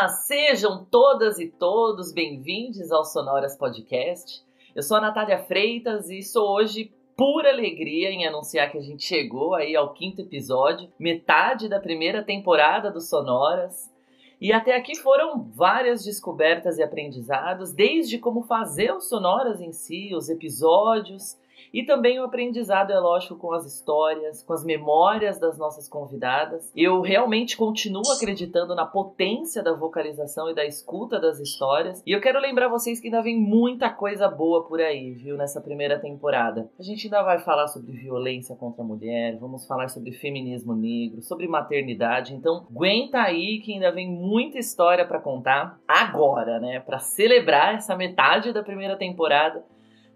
[0.00, 4.42] Olá, sejam todas e todos bem-vindos ao Sonoras Podcast.
[4.74, 9.04] Eu sou a Natália Freitas e sou hoje pura alegria em anunciar que a gente
[9.04, 13.92] chegou aí ao quinto episódio, metade da primeira temporada do Sonoras.
[14.40, 20.14] E até aqui foram várias descobertas e aprendizados, desde como fazer os sonoras em si,
[20.14, 21.36] os episódios,
[21.72, 26.70] e também o aprendizado, é lógico, com as histórias, com as memórias das nossas convidadas.
[26.74, 32.02] Eu realmente continuo acreditando na potência da vocalização e da escuta das histórias.
[32.06, 35.60] E eu quero lembrar vocês que ainda vem muita coisa boa por aí, viu, nessa
[35.60, 36.70] primeira temporada.
[36.78, 41.22] A gente ainda vai falar sobre violência contra a mulher, vamos falar sobre feminismo negro,
[41.22, 42.34] sobre maternidade.
[42.34, 47.96] Então, aguenta aí que ainda vem muita história para contar agora, né, para celebrar essa
[47.96, 49.64] metade da primeira temporada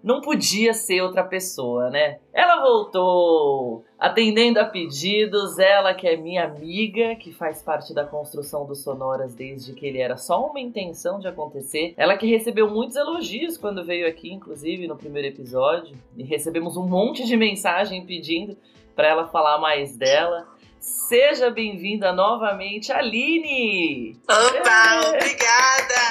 [0.05, 2.19] não podia ser outra pessoa, né?
[2.31, 8.67] Ela voltou atendendo a pedidos, ela que é minha amiga, que faz parte da construção
[8.67, 11.95] dos Sonoras desde que ele era só uma intenção de acontecer.
[11.97, 16.87] Ela que recebeu muitos elogios quando veio aqui, inclusive no primeiro episódio, e recebemos um
[16.87, 18.59] monte de mensagem pedindo
[18.95, 20.47] para ela falar mais dela.
[20.78, 24.21] Seja bem-vinda novamente, Aline!
[24.28, 26.05] Opa, obrigada!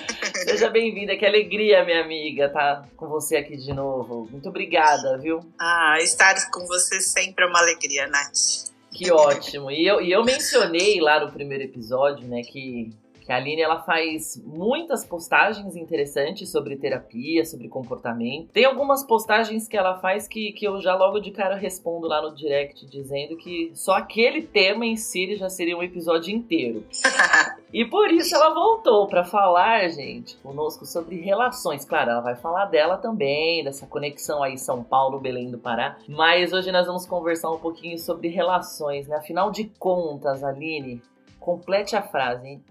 [0.44, 4.28] Seja bem-vinda, que alegria, minha amiga, tá com você aqui de novo.
[4.30, 5.40] Muito obrigada, viu?
[5.58, 8.70] Ah, estar com você sempre é uma alegria, Nath.
[8.92, 9.70] Que ótimo.
[9.70, 12.94] E eu, e eu mencionei lá no primeiro episódio, né, que que
[13.32, 18.50] a Aline ela faz muitas postagens interessantes sobre terapia, sobre comportamento.
[18.52, 22.20] Tem algumas postagens que ela faz que, que eu já logo de cara respondo lá
[22.20, 26.84] no direct dizendo que só aquele tema em si já seria um episódio inteiro.
[27.72, 31.84] e por isso ela voltou para falar, gente, conosco sobre relações.
[31.84, 35.96] Claro, ela vai falar dela também, dessa conexão aí São Paulo, Belém do Pará.
[36.08, 39.16] Mas hoje nós vamos conversar um pouquinho sobre relações, né?
[39.16, 41.02] Afinal de contas, Aline,
[41.40, 42.64] complete a frase, hein?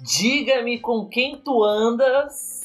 [0.00, 2.60] Diga-me com quem tu andas.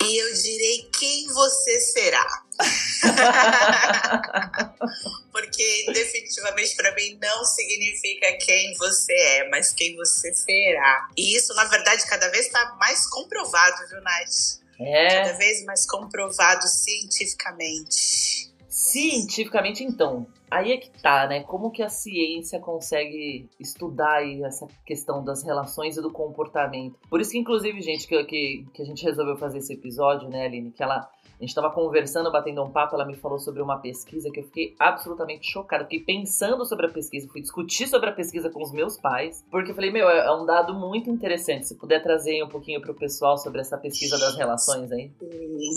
[0.00, 2.42] E eu direi quem você será.
[5.30, 11.08] Porque definitivamente para mim não significa quem você é, mas quem você será.
[11.16, 14.60] E isso, na verdade, cada vez está mais comprovado, viu, Nath?
[14.80, 15.08] É.
[15.08, 18.50] Cada vez mais comprovado cientificamente.
[18.68, 21.42] Cientificamente, então, aí é que tá, né?
[21.42, 26.98] Como que a ciência consegue estudar aí essa questão das relações e do comportamento.
[27.08, 30.46] Por isso que, inclusive, gente, que, que, que a gente resolveu fazer esse episódio, né,
[30.46, 30.70] Aline?
[30.70, 31.10] Que ela
[31.42, 34.44] a gente estava conversando, batendo um papo, ela me falou sobre uma pesquisa que eu
[34.44, 35.82] fiquei absolutamente chocada.
[35.82, 39.72] Fiquei pensando sobre a pesquisa, fui discutir sobre a pesquisa com os meus pais, porque
[39.72, 41.66] eu falei, meu, é um dado muito interessante.
[41.66, 45.10] Se puder trazer um pouquinho para o pessoal sobre essa pesquisa das relações aí.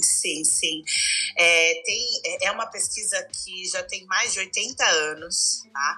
[0.03, 0.83] Sim, sim.
[1.35, 5.97] É, tem, é, é uma pesquisa que já tem mais de 80 anos, tá?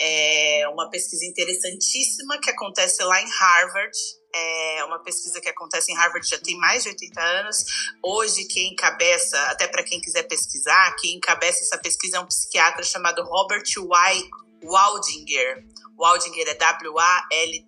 [0.00, 3.98] É uma pesquisa interessantíssima que acontece lá em Harvard,
[4.34, 7.64] é uma pesquisa que acontece em Harvard já tem mais de 80 anos.
[8.02, 12.82] Hoje, quem encabeça, até para quem quiser pesquisar, quem encabeça essa pesquisa é um psiquiatra
[12.82, 14.45] chamado Robert Y.
[14.62, 15.64] Waldinger.
[15.98, 17.66] Waldinger é W-A-L-D-I-N-G-E-R.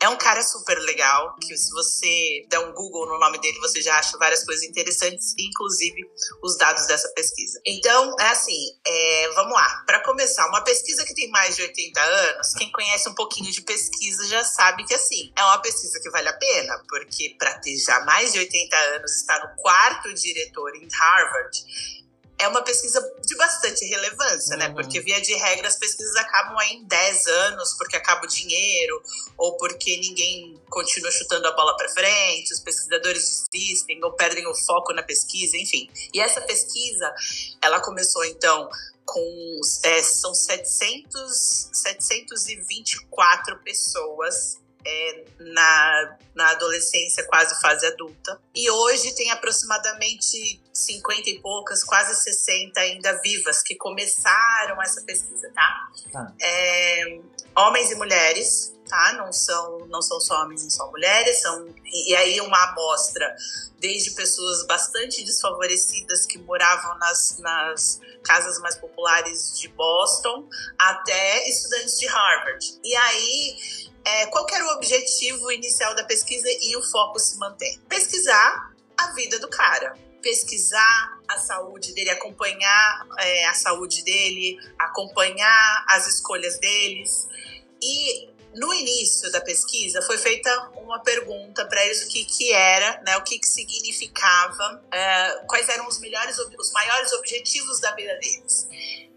[0.00, 3.82] É um cara super legal, que se você der um Google no nome dele, você
[3.82, 6.00] já acha várias coisas interessantes, inclusive
[6.42, 7.60] os dados dessa pesquisa.
[7.66, 9.82] Então, é assim, é, vamos lá.
[9.86, 13.60] Para começar, uma pesquisa que tem mais de 80 anos, quem conhece um pouquinho de
[13.62, 17.76] pesquisa já sabe que, assim, é uma pesquisa que vale a pena, porque para ter
[17.76, 22.02] já mais de 80 anos, estar no quarto diretor em Harvard,
[22.38, 24.66] é uma pesquisa de bastante relevância, né?
[24.66, 24.74] uhum.
[24.74, 24.82] né?
[24.82, 29.02] Porque, via de regra, as pesquisas acabam aí em 10 anos, porque acaba o dinheiro,
[29.36, 34.54] ou porque ninguém continua chutando a bola para frente, os pesquisadores desistem ou perdem o
[34.54, 35.88] foco na pesquisa, enfim.
[36.12, 37.12] E essa pesquisa,
[37.60, 38.68] ela começou, então,
[39.04, 48.40] com é, são 700, 724 pessoas é, na, na adolescência, quase fase adulta.
[48.54, 55.50] E hoje tem aproximadamente 50 e poucas, quase 60 ainda vivas, que começaram essa pesquisa,
[55.54, 55.90] tá?
[56.10, 56.32] tá.
[56.40, 57.20] É,
[57.56, 59.12] homens e mulheres, tá?
[59.14, 63.34] Não são, não são só homens e só mulheres, são, e aí uma amostra
[63.78, 70.48] desde pessoas bastante desfavorecidas que moravam nas, nas casas mais populares de Boston
[70.78, 72.78] até estudantes de Harvard.
[72.82, 73.56] E aí
[74.04, 77.78] é, qual era o objetivo inicial da pesquisa e o foco se mantém?
[77.88, 85.84] Pesquisar a vida do cara, pesquisar a saúde dele, acompanhar é, a saúde dele, acompanhar
[85.88, 87.28] as escolhas deles.
[87.82, 93.02] E no início da pesquisa foi feita uma pergunta para eles o que que era,
[93.02, 98.14] né, o que que significava, é, quais eram os melhores, os maiores objetivos da vida
[98.18, 98.68] deles.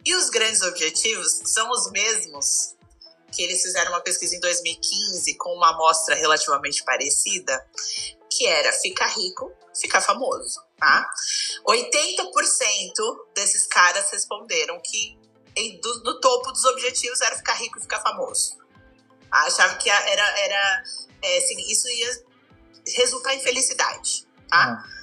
[0.05, 2.75] E os grandes objetivos são os mesmos
[3.31, 7.67] que eles fizeram uma pesquisa em 2015 com uma amostra relativamente parecida,
[8.29, 11.09] que era ficar rico, ficar famoso, tá?
[11.67, 12.23] 80%
[13.33, 15.17] desses caras responderam que
[15.81, 18.57] do, no topo dos objetivos era ficar rico e ficar famoso.
[19.31, 20.83] Achava que era, era
[21.21, 22.23] é, isso ia
[22.95, 24.69] resultar em felicidade, tá?
[24.69, 24.95] Uhum.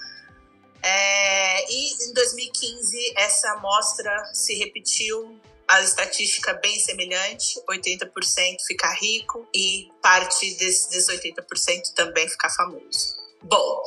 [0.85, 8.11] É, e em 2015 essa amostra se repetiu a estatística bem semelhante, 80%
[8.67, 13.17] ficar rico e parte desses, desses 80% também ficar famoso.
[13.43, 13.83] Bom,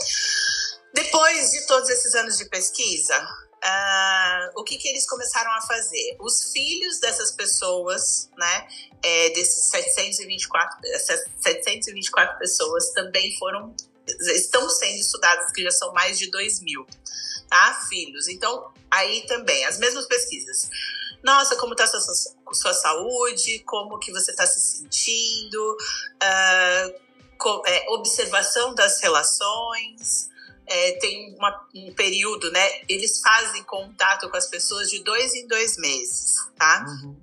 [0.95, 6.15] depois de todos esses anos de pesquisa, uh, o que, que eles começaram a fazer?
[6.21, 8.67] Os filhos dessas pessoas, né,
[9.03, 10.79] é, desses 724,
[11.41, 13.75] 724 pessoas também foram,
[14.07, 16.87] estão sendo estudados, que já são mais de 2 mil,
[17.49, 17.85] tá?
[17.89, 18.29] Filhos.
[18.29, 20.69] Então, aí também, as mesmas pesquisas.
[21.21, 21.99] Nossa, como está sua,
[22.53, 23.59] sua saúde?
[23.65, 25.77] Como que você está se sentindo?
[26.23, 27.05] Uh,
[27.37, 30.29] com, é, observação das relações,
[30.67, 32.81] é, tem uma, um período, né?
[32.89, 36.85] Eles fazem contato com as pessoas de dois em dois meses, tá?
[36.87, 37.15] Uhum.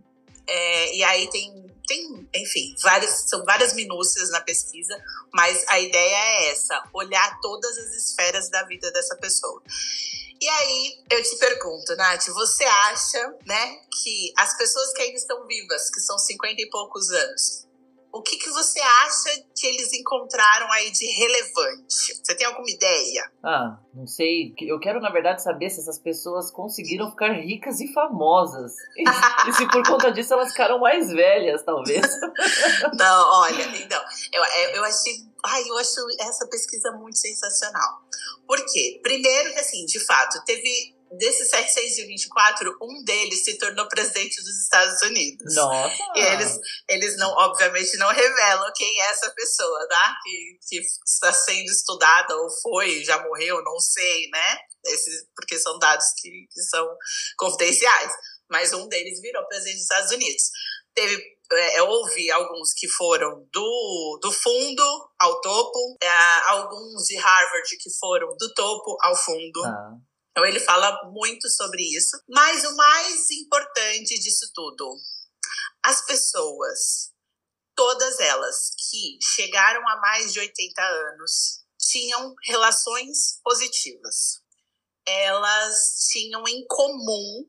[0.47, 4.97] É, e aí tem, tem, enfim, várias, são várias minúcias na pesquisa,
[5.33, 9.63] mas a ideia é essa: olhar todas as esferas da vida dessa pessoa.
[10.41, 15.47] E aí eu te pergunto, Nath, você acha, né, que as pessoas que ainda estão
[15.47, 17.65] vivas, que são 50 e poucos anos,
[18.13, 22.15] o que, que você acha que eles encontraram aí de relevante?
[22.23, 23.33] Você tem alguma ideia?
[23.43, 24.55] Ah, não sei.
[24.61, 28.75] Eu quero, na verdade, saber se essas pessoas conseguiram ficar ricas e famosas.
[28.97, 29.05] E,
[29.49, 32.07] e se por conta disso elas ficaram mais velhas, talvez.
[32.99, 34.45] não, olha, então, eu,
[34.75, 35.15] eu achei.
[35.45, 38.03] Ai, eu acho essa pesquisa muito sensacional.
[38.47, 39.01] Por quê?
[39.03, 45.03] Primeiro que, assim, de fato, teve desses 724, um deles se tornou presidente dos Estados
[45.03, 45.55] Unidos.
[45.55, 46.03] Nossa!
[46.15, 50.17] E eles, eles não, obviamente, não revelam quem é essa pessoa, tá?
[50.23, 54.59] Que, que está sendo estudada ou foi, já morreu, não sei, né?
[54.87, 56.87] Esses, porque são dados que, que são
[57.37, 58.13] confidenciais.
[58.51, 60.43] Mas um deles virou presidente dos Estados Unidos.
[60.95, 66.09] Teve é, houve alguns que foram do, do fundo ao topo, é,
[66.49, 69.63] alguns de Harvard que foram do topo ao fundo.
[69.65, 69.93] Ah.
[70.33, 72.19] Então ele fala muito sobre isso.
[72.29, 74.97] Mas o mais importante disso tudo,
[75.85, 77.13] as pessoas,
[77.77, 84.41] todas elas que chegaram a mais de 80 anos, tinham relações positivas.
[85.07, 87.47] Elas tinham em comum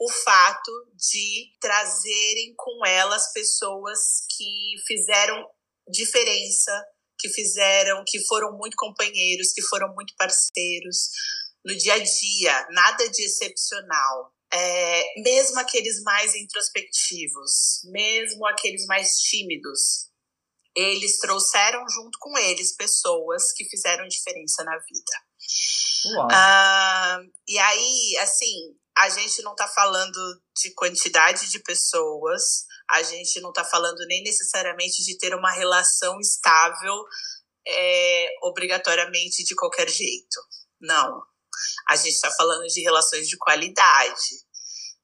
[0.00, 5.44] o fato de trazerem com elas pessoas que fizeram
[5.90, 6.72] diferença,
[7.18, 11.10] que fizeram, que foram muito companheiros, que foram muito parceiros,
[11.68, 14.32] no dia a dia, nada de excepcional.
[14.50, 20.08] É, mesmo aqueles mais introspectivos, mesmo aqueles mais tímidos,
[20.74, 26.26] eles trouxeram junto com eles pessoas que fizeram diferença na vida.
[26.32, 30.18] Ah, e aí, assim, a gente não está falando
[30.56, 36.18] de quantidade de pessoas, a gente não está falando nem necessariamente de ter uma relação
[36.20, 37.04] estável
[37.66, 40.40] é, obrigatoriamente de qualquer jeito.
[40.80, 41.22] Não.
[41.88, 44.46] A gente está falando de relações de qualidade,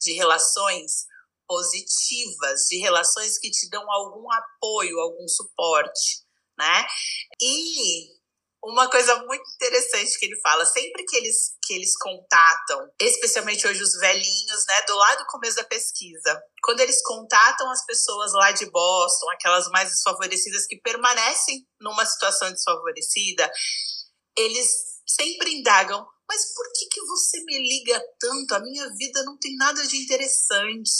[0.00, 1.06] de relações
[1.46, 6.24] positivas, de relações que te dão algum apoio, algum suporte,
[6.58, 6.86] né?
[7.40, 8.14] E
[8.64, 13.82] uma coisa muito interessante que ele fala, sempre que eles, que eles contatam, especialmente hoje
[13.82, 18.52] os velhinhos, né, do lado do começo da pesquisa, quando eles contatam as pessoas lá
[18.52, 23.50] de Boston, aquelas mais desfavorecidas que permanecem numa situação desfavorecida,
[24.36, 24.66] eles
[25.06, 28.54] sempre indagam mas por que, que você me liga tanto?
[28.54, 30.90] A minha vida não tem nada de interessante.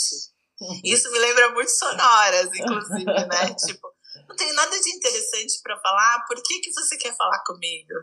[0.84, 3.54] Isso me lembra muito sonoras, inclusive, né?
[3.66, 3.88] Tipo,
[4.28, 7.94] não tem nada de interessante para falar, por que, que você quer falar comigo?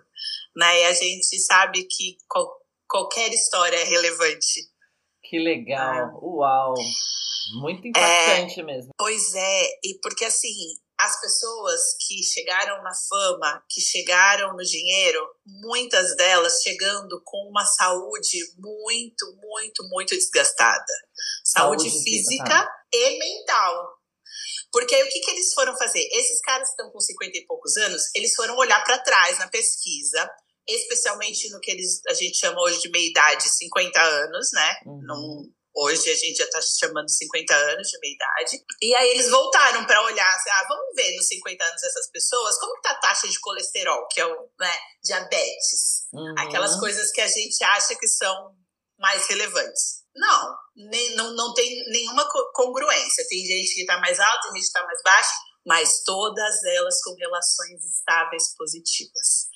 [0.56, 0.82] Né?
[0.82, 4.70] E a gente sabe que qual, qualquer história é relevante.
[5.24, 6.12] Que legal, é.
[6.22, 6.74] uau!
[7.62, 8.92] Muito impactante é, mesmo.
[8.98, 10.54] Pois é, e porque assim,
[11.02, 17.66] as pessoas que chegaram na fama, que chegaram no dinheiro, muitas delas chegando com uma
[17.66, 20.94] saúde muito, muito, muito desgastada.
[21.44, 24.02] Saúde, saúde física e mental.
[24.72, 26.08] Porque aí o que, que eles foram fazer?
[26.14, 29.48] Esses caras que estão com 50 e poucos anos, eles foram olhar para trás na
[29.48, 30.30] pesquisa,
[30.68, 34.76] especialmente no que eles, a gente chama hoje de meia-idade, 50 anos, né?
[34.86, 35.02] Uhum.
[35.02, 38.64] Num, Hoje a gente já está chamando 50 anos de meia idade.
[38.82, 42.60] E aí eles voltaram para olhar, assim, ah, vamos ver nos 50 anos dessas pessoas
[42.60, 46.08] como está a taxa de colesterol, que é o né, diabetes.
[46.14, 46.36] Uhum.
[46.38, 48.54] Aquelas coisas que a gente acha que são
[49.00, 50.02] mais relevantes.
[50.14, 53.26] Não, nem, não, não tem nenhuma congruência.
[53.30, 55.34] Tem gente que está mais alta, tem gente que está mais baixa,
[55.66, 59.48] mas todas elas com relações estáveis positivas.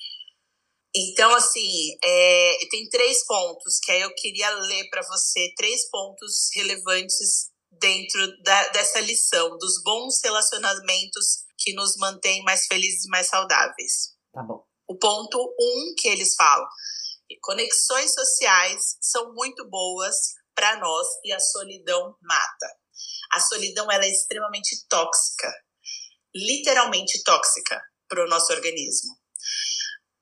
[0.98, 6.48] Então, assim, é, tem três pontos que aí eu queria ler para você, três pontos
[6.54, 13.28] relevantes dentro da, dessa lição, dos bons relacionamentos que nos mantêm mais felizes e mais
[13.28, 14.14] saudáveis.
[14.32, 14.64] Tá bom.
[14.88, 16.66] O ponto um que eles falam:
[17.42, 20.16] conexões sociais são muito boas
[20.56, 22.68] para nós e a solidão mata.
[23.34, 25.54] A solidão ela é extremamente tóxica,
[26.34, 29.14] literalmente tóxica para o nosso organismo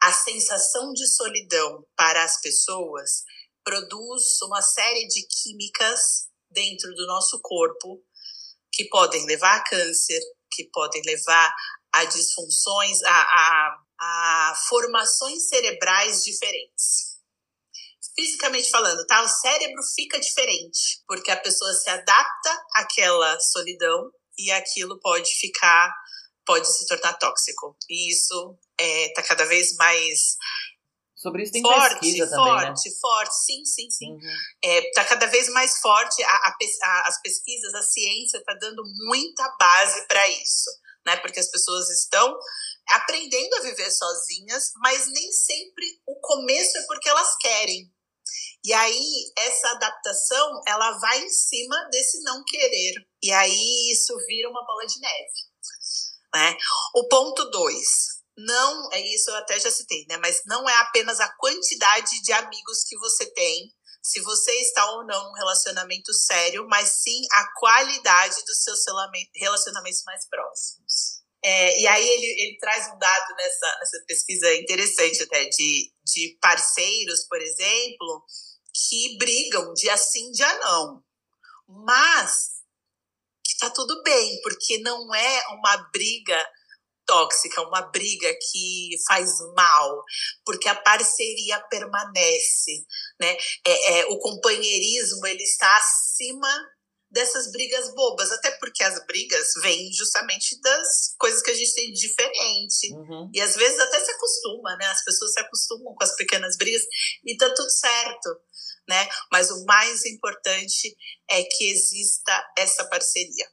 [0.04, 3.24] a sensação de solidão para as pessoas
[3.64, 8.04] produz uma série de químicas dentro do nosso corpo
[8.70, 10.20] que podem levar a câncer,
[10.52, 11.56] que podem levar
[11.94, 17.14] a disfunções, a, a, a formações cerebrais diferentes.
[18.14, 19.22] Fisicamente falando, tá?
[19.22, 25.94] O cérebro fica diferente, porque a pessoa se adapta àquela solidão e aquilo pode ficar
[26.46, 27.76] pode se tornar tóxico.
[27.90, 30.38] E isso está é, cada vez mais
[31.24, 33.00] Sobre isso tem forte, pesquisa forte, também, né?
[33.00, 34.12] forte, sim, sim, sim.
[34.12, 34.38] Uhum.
[34.62, 38.84] É, tá cada vez mais forte a, a, a, as pesquisas, a ciência está dando
[39.08, 40.70] muita base para isso,
[41.06, 41.16] né?
[41.18, 42.38] Porque as pessoas estão
[42.90, 47.90] aprendendo a viver sozinhas, mas nem sempre o começo é porque elas querem.
[48.66, 52.96] E aí essa adaptação, ela vai em cima desse não querer.
[53.22, 55.53] E aí isso vira uma bola de neve.
[56.34, 56.58] Né?
[56.96, 57.88] O ponto dois,
[58.38, 60.18] não, é isso eu até já citei, né?
[60.18, 63.72] Mas não é apenas a quantidade de amigos que você tem,
[64.02, 68.84] se você está ou não num relacionamento sério, mas sim a qualidade dos seus
[69.36, 71.24] relacionamentos mais próximos.
[71.46, 76.38] É, e aí ele, ele traz um dado nessa, nessa pesquisa interessante até de, de
[76.42, 78.26] parceiros, por exemplo,
[78.74, 81.04] que brigam dia sim, dia não.
[81.68, 82.53] Mas
[83.64, 86.38] tá tudo bem, porque não é uma briga
[87.06, 90.04] tóxica, uma briga que faz mal,
[90.46, 92.86] porque a parceria permanece,
[93.20, 93.38] né?
[93.66, 96.50] É, é, o companheirismo ele está acima
[97.14, 101.94] dessas brigas bobas, até porque as brigas vêm justamente das coisas que a gente tem
[101.94, 102.94] de diferente.
[102.94, 103.30] Uhum.
[103.34, 104.88] E às vezes até se acostuma, né?
[104.88, 106.82] As pessoas se acostumam com as pequenas brigas
[107.26, 108.30] e tá tudo certo
[108.88, 109.08] né?
[109.32, 110.96] Mas o mais importante
[111.30, 113.48] é que exista essa parceria.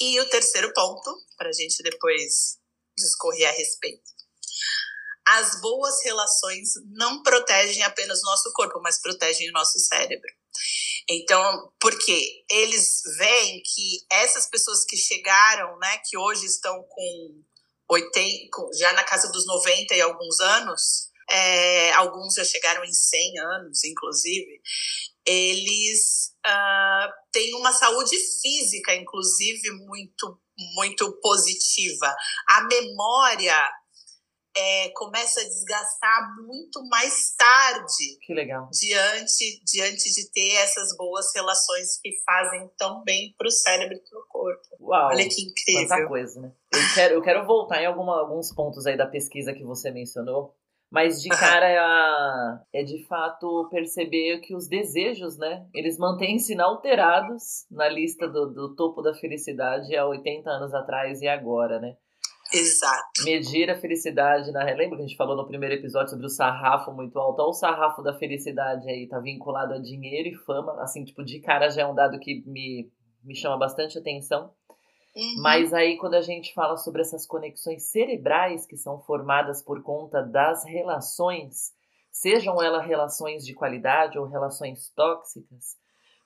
[0.00, 2.58] E o terceiro ponto, para a gente depois
[2.96, 4.10] discorrer a respeito.
[5.26, 10.28] As boas relações não protegem apenas o nosso corpo, mas protegem o nosso cérebro.
[11.08, 17.42] Então, porque eles veem que essas pessoas que chegaram, né, que hoje estão com
[17.90, 23.38] 80, já na casa dos 90 e alguns anos, é, alguns já chegaram em 100
[23.38, 24.60] anos, inclusive,
[25.24, 30.40] eles uh, têm uma saúde física, inclusive, muito,
[30.74, 32.14] muito positiva.
[32.48, 33.70] A memória
[34.56, 38.18] é, começa a desgastar muito mais tarde.
[38.20, 38.68] Que legal.
[38.72, 44.00] Diante, diante de ter essas boas relações que fazem tão bem para o cérebro e
[44.00, 44.68] para o corpo.
[44.80, 45.88] Uau, Olha que incrível.
[45.88, 46.52] Quanta coisa, né?
[46.72, 50.54] Eu quero, eu quero voltar em alguma, alguns pontos aí da pesquisa que você mencionou.
[50.92, 55.66] Mas de cara é, é de fato perceber que os desejos, né?
[55.72, 61.28] Eles mantêm-se inalterados na lista do, do topo da felicidade há 80 anos atrás e
[61.28, 61.96] agora, né?
[62.52, 63.24] Exato.
[63.24, 66.92] Medir a felicidade, na lembra que a gente falou no primeiro episódio sobre o sarrafo
[66.92, 67.40] muito alto?
[67.40, 71.40] Olha o sarrafo da felicidade aí, tá vinculado a dinheiro e fama, assim, tipo, de
[71.40, 72.90] cara já é um dado que me,
[73.24, 74.52] me chama bastante atenção.
[75.14, 75.42] Uhum.
[75.42, 80.22] Mas aí, quando a gente fala sobre essas conexões cerebrais que são formadas por conta
[80.22, 81.72] das relações,
[82.10, 85.76] sejam elas relações de qualidade ou relações tóxicas,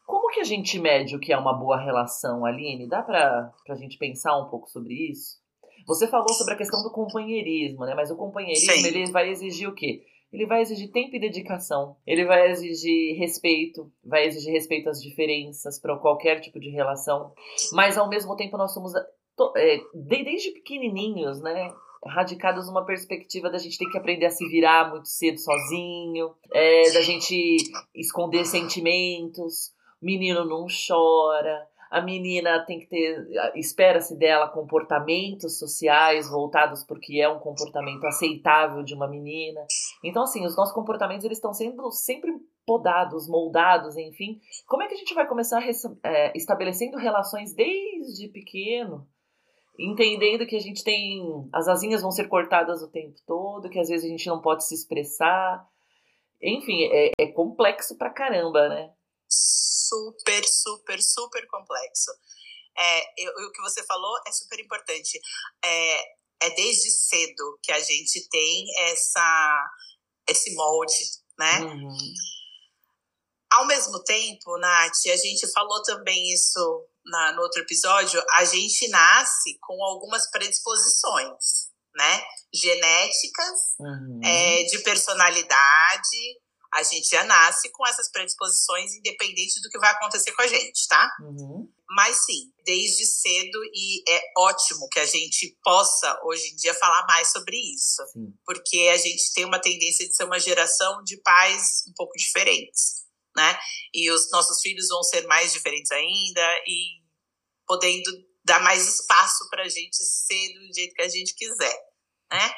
[0.07, 2.89] como que a gente mede o que é uma boa relação, Aline?
[2.89, 5.45] Dá para a gente pensar um pouco sobre isso?
[5.87, 7.95] Você falou sobre a questão do companheirismo, né?
[7.95, 8.87] Mas o companheirismo Sim.
[8.87, 10.03] ele vai exigir o quê?
[10.33, 15.79] ele vai exigir tempo e dedicação, ele vai exigir respeito, vai exigir respeito às diferenças
[15.81, 17.33] para qualquer tipo de relação,
[17.73, 18.93] mas ao mesmo tempo nós somos
[19.57, 21.73] é, desde pequenininhos, né?
[22.05, 26.93] Radicados numa perspectiva da gente ter que aprender a se virar muito cedo sozinho, é,
[26.93, 27.57] da gente
[27.95, 36.85] esconder sentimentos, menino não chora, a menina tem que ter, espera-se dela comportamentos sociais voltados
[36.85, 39.65] porque é um comportamento aceitável de uma menina.
[40.05, 42.33] Então, assim, os nossos comportamentos eles estão sendo sempre
[42.67, 44.41] podados, moldados, enfim.
[44.67, 45.63] Como é que a gente vai começar
[46.03, 49.07] é, estabelecendo relações desde pequeno,
[49.79, 51.23] entendendo que a gente tem.
[51.53, 54.65] As asinhas vão ser cortadas o tempo todo, que às vezes a gente não pode
[54.65, 55.65] se expressar.
[56.43, 58.91] Enfim, é, é complexo pra caramba, né?
[59.89, 62.11] Super, super, super complexo.
[62.79, 65.19] É, eu, o que você falou é super importante.
[65.65, 66.01] É,
[66.43, 69.65] é desde cedo que a gente tem essa,
[70.29, 70.95] esse molde,
[71.39, 71.61] né?
[71.61, 71.99] Uhum.
[73.53, 78.89] Ao mesmo tempo, Nath, a gente falou também isso na, no outro episódio, a gente
[78.89, 82.25] nasce com algumas predisposições, né?
[82.53, 84.21] Genéticas, uhum.
[84.25, 86.41] é, de personalidade.
[86.77, 90.87] A gente já nasce com essas predisposições, independente do que vai acontecer com a gente,
[90.89, 91.11] tá?
[91.21, 91.69] Uhum.
[91.89, 97.07] Mas sim, desde cedo, e é ótimo que a gente possa, hoje em dia, falar
[97.07, 98.03] mais sobre isso.
[98.13, 98.33] Sim.
[98.45, 103.07] Porque a gente tem uma tendência de ser uma geração de pais um pouco diferentes
[103.37, 103.59] né?
[103.95, 107.03] E os nossos filhos vão ser mais diferentes ainda e
[107.67, 108.11] podendo
[108.43, 111.77] dar mais espaço para a gente ser do jeito que a gente quiser,
[112.33, 112.55] né?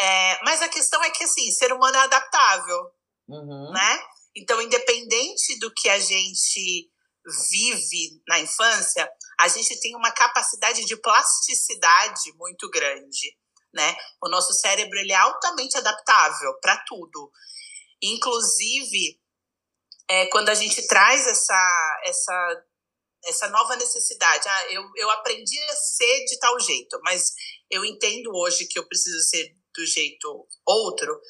[0.00, 2.90] É, mas a questão é que, assim, ser humano é adaptável,
[3.30, 3.72] uhum.
[3.72, 4.02] né?
[4.36, 6.90] Então, independente do que a gente
[7.50, 13.36] vive na infância, a gente tem uma capacidade de plasticidade muito grande,
[13.72, 13.96] né?
[14.22, 17.30] O nosso cérebro ele é altamente adaptável para tudo.
[18.02, 19.20] Inclusive,
[20.08, 22.64] é, quando a gente traz essa, essa,
[23.26, 24.48] essa nova necessidade.
[24.48, 27.32] Ah, eu, eu aprendi a ser de tal jeito, mas
[27.70, 31.20] eu entendo hoje que eu preciso ser do jeito outro.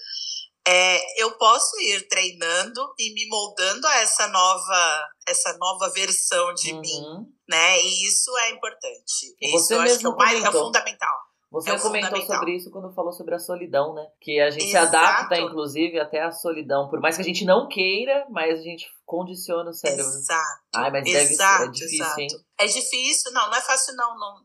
[0.72, 6.72] É, eu posso ir treinando e me moldando a essa nova essa nova versão de
[6.72, 6.80] uhum.
[6.80, 7.82] mim, né?
[7.82, 9.34] E isso é importante.
[9.40, 11.16] Você isso eu acho que é, mais, é fundamental.
[11.50, 14.06] Você é comentou sobre isso quando falou sobre a solidão, né?
[14.20, 14.90] Que a gente Exato.
[14.90, 16.88] se adapta, inclusive, até à solidão.
[16.88, 20.04] Por mais que a gente não queira, mas a gente condiciona o cérebro.
[20.04, 20.60] Exato.
[20.76, 22.20] Ai, mas exato, deve ser, é difícil, exato.
[22.20, 22.28] hein?
[22.60, 24.16] É difícil, não, não é fácil, não.
[24.16, 24.36] não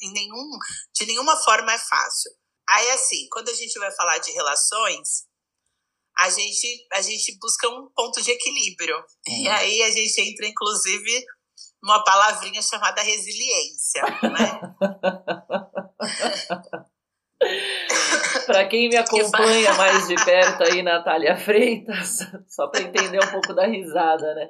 [0.00, 0.50] em nenhum,
[0.94, 2.30] de nenhuma forma é fácil.
[2.68, 5.26] Aí, assim, quando a gente vai falar de relações,
[6.18, 8.96] a gente, a gente busca um ponto de equilíbrio.
[9.28, 9.42] Hum.
[9.42, 11.24] E aí a gente entra, inclusive,
[11.82, 14.60] numa palavrinha chamada resiliência, né?
[18.46, 23.52] para quem me acompanha mais de perto aí, Natália Freitas, só para entender um pouco
[23.54, 24.48] da risada, né?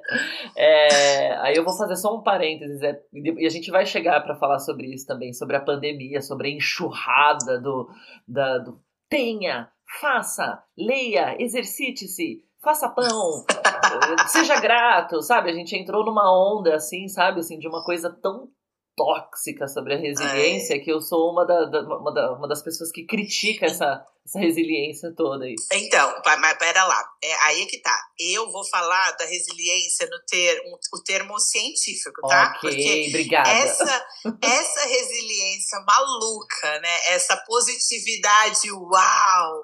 [0.55, 4.35] É, aí eu vou fazer só um parênteses, é, e a gente vai chegar para
[4.35, 7.89] falar sobre isso também, sobre a pandemia, sobre a enxurrada do,
[8.27, 13.45] da, do tenha, faça, leia, exercite-se, faça pão,
[14.27, 15.49] seja grato, sabe?
[15.49, 18.49] A gente entrou numa onda assim, sabe, assim, de uma coisa tão
[18.95, 20.79] tóxica sobre a resiliência, é.
[20.79, 24.39] que eu sou uma, da, da, uma, da, uma das pessoas que critica essa, essa
[24.39, 25.55] resiliência toda aí.
[25.73, 27.97] Então, mas pera lá, é, aí é que tá.
[28.17, 32.53] Eu vou falar da resiliência no ter, um, o termo científico, tá?
[32.55, 33.49] Ok, Porque obrigada.
[33.49, 34.05] Essa,
[34.41, 36.95] essa resiliência maluca, né?
[37.09, 39.63] Essa positividade, uau,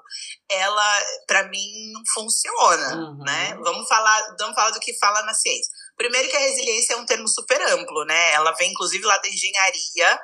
[0.50, 3.24] ela, para mim, não funciona, uhum.
[3.24, 3.56] né?
[3.62, 5.72] Vamos falar, vamos falar do que fala na ciência.
[5.96, 8.32] Primeiro que a resiliência é um termo super amplo, né?
[8.32, 10.20] Ela vem inclusive lá da engenharia,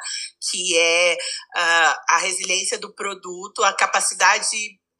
[0.51, 4.25] que é uh, a resiliência do produto, a capacidade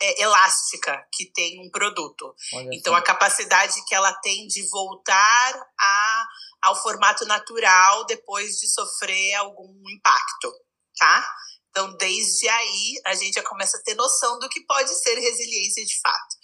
[0.01, 2.35] é, elástica que tem um produto.
[2.55, 3.03] Olha então, assim.
[3.03, 6.27] a capacidade que ela tem de voltar a,
[6.63, 10.53] ao formato natural depois de sofrer algum impacto,
[10.99, 11.27] tá?
[11.71, 15.85] Então, desde aí, a gente já começa a ter noção do que pode ser resiliência
[15.85, 16.37] de fato.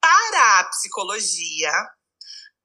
[0.00, 1.72] Para a psicologia,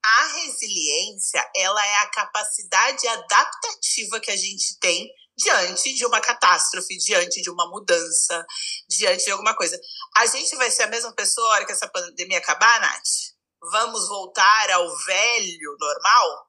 [0.04, 6.98] a resiliência, ela é a capacidade adaptativa que a gente tem diante de uma catástrofe,
[6.98, 8.46] diante de uma mudança,
[8.90, 9.80] diante de alguma coisa.
[10.16, 13.36] A gente vai ser a mesma pessoa na hora que essa pandemia acabar, Nath?
[13.72, 16.48] Vamos voltar ao velho normal?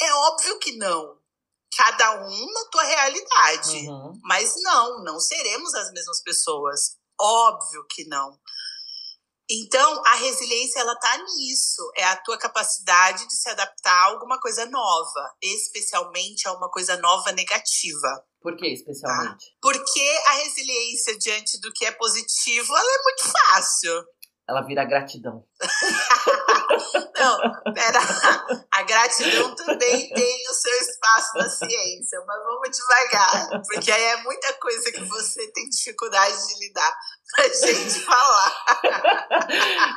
[0.00, 1.18] É óbvio que não.
[1.76, 3.88] Cada um na tua realidade.
[3.88, 4.20] Uhum.
[4.24, 6.96] Mas não, não seremos as mesmas pessoas.
[7.20, 8.38] Óbvio que não.
[9.48, 14.40] Então, a resiliência ela tá nisso, é a tua capacidade de se adaptar a alguma
[14.40, 18.24] coisa nova, especialmente a uma coisa nova negativa.
[18.42, 19.44] Por que especialmente?
[19.44, 19.52] Tá?
[19.60, 24.04] Porque a resiliência diante do que é positivo, ela é muito fácil
[24.48, 25.44] ela vira gratidão.
[27.18, 27.38] Não,
[27.72, 27.98] pera.
[28.70, 34.22] A gratidão também tem o seu espaço na ciência, mas vamos devagar, porque aí é
[34.22, 36.92] muita coisa que você tem dificuldade de lidar
[37.34, 38.52] pra gente falar.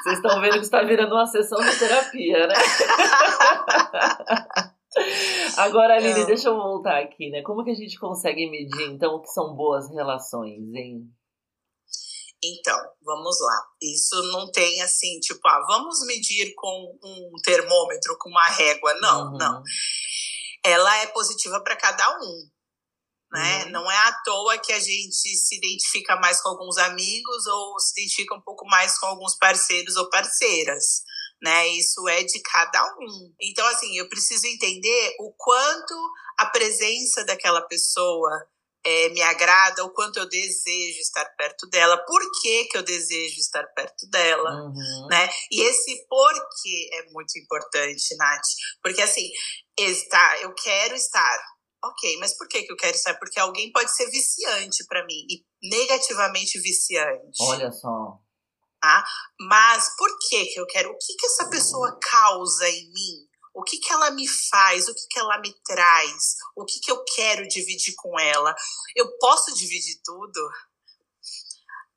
[0.01, 2.55] Vocês estão vendo que está virando uma sessão de terapia, né?
[5.57, 7.41] Agora, Aline, deixa eu voltar aqui, né?
[7.43, 11.07] Como que a gente consegue medir, então, o que são boas relações, hein?
[12.43, 13.67] Então, vamos lá.
[13.81, 18.93] Isso não tem assim, tipo, ah, vamos medir com um termômetro, com uma régua.
[18.95, 19.37] Não, uhum.
[19.37, 19.63] não.
[20.63, 22.49] Ela é positiva para cada um.
[23.31, 23.65] Né?
[23.65, 23.71] Uhum.
[23.71, 27.99] Não é à toa que a gente se identifica mais com alguns amigos ou se
[27.99, 31.03] identifica um pouco mais com alguns parceiros ou parceiras.
[31.41, 31.67] Né?
[31.69, 33.33] Isso é de cada um.
[33.39, 35.93] Então, assim, eu preciso entender o quanto
[36.37, 38.31] a presença daquela pessoa
[38.85, 43.39] é, me agrada, o quanto eu desejo estar perto dela, por que, que eu desejo
[43.39, 45.07] estar perto dela, uhum.
[45.09, 45.29] né?
[45.51, 48.41] E esse porquê é muito importante, Nath.
[48.81, 49.29] Porque assim,
[49.77, 51.39] está, eu quero estar.
[51.83, 53.15] Ok, mas por que, que eu quero estar?
[53.15, 57.41] Porque alguém pode ser viciante para mim e negativamente viciante.
[57.41, 58.19] Olha só.
[58.83, 59.03] Ah,
[59.39, 60.89] mas por que, que eu quero?
[60.89, 63.18] O que, que essa pessoa causa em mim?
[63.59, 64.87] O que, que ela me faz?
[64.87, 66.35] O que, que ela me traz?
[66.55, 68.55] O que, que eu quero dividir com ela?
[68.95, 70.49] Eu posso dividir tudo?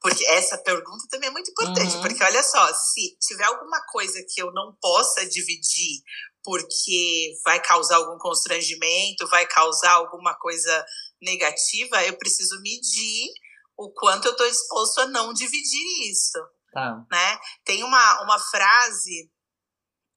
[0.00, 2.02] Porque essa pergunta também é muito importante, uhum.
[2.02, 6.02] porque olha só, se tiver alguma coisa que eu não possa dividir
[6.42, 10.84] porque vai causar algum constrangimento, vai causar alguma coisa
[11.20, 13.30] negativa, eu preciso medir
[13.76, 16.38] o quanto eu estou disposto a não dividir isso.
[16.72, 17.06] Tá.
[17.08, 17.38] Né?
[17.64, 19.30] Tem uma, uma frase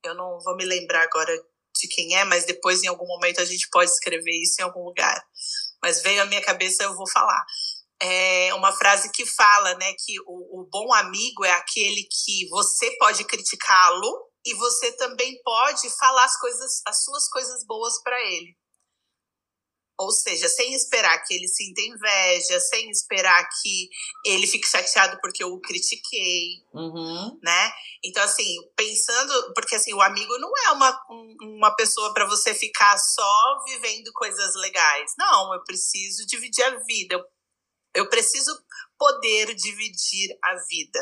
[0.07, 1.33] eu não vou me lembrar agora
[1.75, 4.83] de quem é, mas depois em algum momento a gente pode escrever isso em algum
[4.83, 5.21] lugar.
[5.81, 7.43] Mas veio à minha cabeça, eu vou falar.
[8.01, 12.95] É uma frase que fala, né, que o, o bom amigo é aquele que você
[12.97, 18.55] pode criticá-lo e você também pode falar as coisas, as suas coisas boas para ele.
[19.97, 23.89] Ou seja, sem esperar que ele sinta inveja, sem esperar que
[24.25, 27.39] ele fique chateado porque eu o critiquei, uhum.
[27.41, 27.71] né?
[28.03, 31.05] Então, assim, pensando, porque assim, o amigo não é uma,
[31.41, 35.13] uma pessoa para você ficar só vivendo coisas legais.
[35.17, 37.15] Não, eu preciso dividir a vida.
[37.15, 37.23] Eu,
[37.95, 38.51] eu preciso
[38.97, 40.99] poder dividir a vida,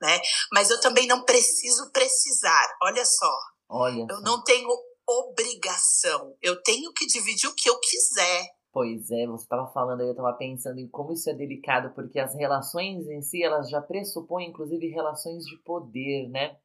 [0.00, 0.18] né?
[0.50, 2.76] Mas eu também não preciso precisar.
[2.82, 3.38] Olha só.
[3.68, 4.68] Olha eu não tenho
[5.08, 6.34] obrigação.
[6.42, 8.54] Eu tenho que dividir o que eu quiser.
[8.72, 12.18] Pois é, você estava falando aí, eu estava pensando em como isso é delicado, porque
[12.18, 16.56] as relações em si, elas já pressupõem, inclusive, relações de poder, né?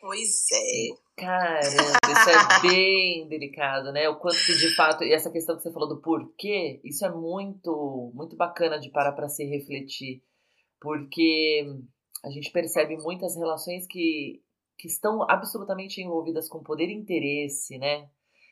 [0.00, 1.20] Pois é.
[1.20, 4.08] Caramba, isso é bem delicado, né?
[4.08, 7.10] O quanto que de fato, e essa questão que você falou do porquê, isso é
[7.10, 10.22] muito, muito bacana de parar para se refletir,
[10.80, 11.66] porque
[12.24, 14.40] a gente percebe muitas relações que
[14.78, 18.08] que estão absolutamente envolvidas com poder e interesse, né?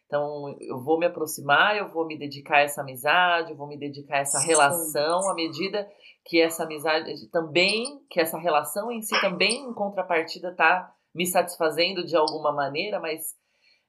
[0.06, 3.76] Então, eu vou me aproximar, eu vou me dedicar a essa amizade, eu vou me
[3.76, 4.46] dedicar a essa Sim.
[4.48, 5.88] relação, à medida
[6.24, 12.04] que essa amizade também, que essa relação em si também, em contrapartida, está me satisfazendo
[12.04, 13.34] de alguma maneira, mas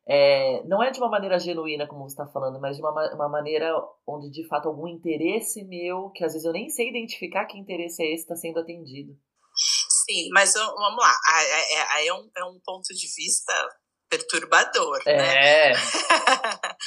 [0.08, 3.30] é, não é de uma maneira genuína, como você está falando, mas de uma, uma
[3.30, 3.72] maneira
[4.08, 8.02] onde, de fato, algum interesse meu, que às vezes eu nem sei identificar que interesse
[8.02, 9.14] é esse, está sendo atendido.
[10.10, 11.16] Sim, mas vamos lá.
[11.92, 13.54] Aí é, um, é um ponto de vista
[14.10, 15.18] perturbador, é.
[15.18, 15.72] né?
[15.72, 15.74] é,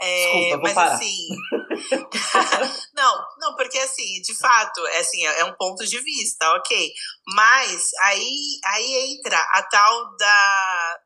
[0.00, 0.94] Desculpa, mas parar.
[0.94, 1.28] assim.
[2.94, 6.92] não, não, porque assim, de fato, é, assim, é um ponto de vista, ok.
[7.34, 10.98] Mas aí, aí entra a tal da,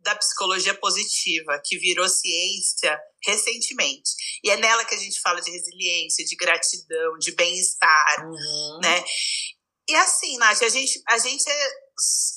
[0.00, 4.10] da psicologia positiva, que virou ciência recentemente.
[4.42, 8.80] E é nela que a gente fala de resiliência, de gratidão, de bem-estar, uhum.
[8.82, 9.04] né?
[9.88, 11.68] E assim, Nath, a gente, a gente é,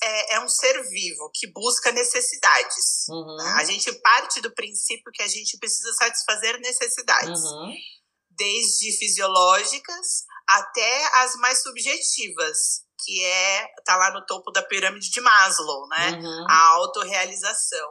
[0.04, 3.08] é, é um ser vivo que busca necessidades.
[3.10, 3.36] Uhum.
[3.38, 3.54] Né?
[3.58, 7.42] A gente parte do princípio que a gente precisa satisfazer necessidades.
[7.42, 7.74] Uhum.
[8.30, 15.22] Desde fisiológicas até as mais subjetivas, que é tá lá no topo da pirâmide de
[15.22, 16.12] Maslow, né?
[16.12, 16.46] Uhum.
[16.50, 17.90] A autorrealização.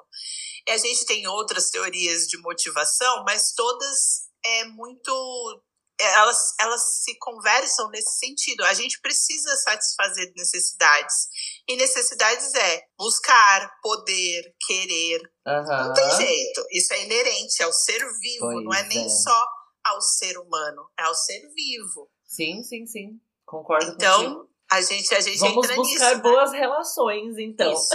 [0.67, 5.63] E a gente tem outras teorias de motivação, mas todas é muito
[6.01, 8.65] elas, elas se conversam nesse sentido.
[8.65, 11.29] A gente precisa satisfazer necessidades.
[11.67, 15.21] E necessidades é buscar, poder, querer.
[15.47, 15.65] Uhum.
[15.65, 16.67] Não tem jeito.
[16.71, 19.09] Isso é inerente ao ser vivo, pois não é nem é.
[19.09, 19.47] só
[19.85, 22.11] ao ser humano, é ao ser vivo.
[22.25, 23.21] Sim, sim, sim.
[23.45, 24.48] Concordo então, contigo.
[24.71, 26.59] A gente, a gente Vamos entra buscar nisso, boas né?
[26.59, 27.73] relações, então.
[27.73, 27.95] Isso,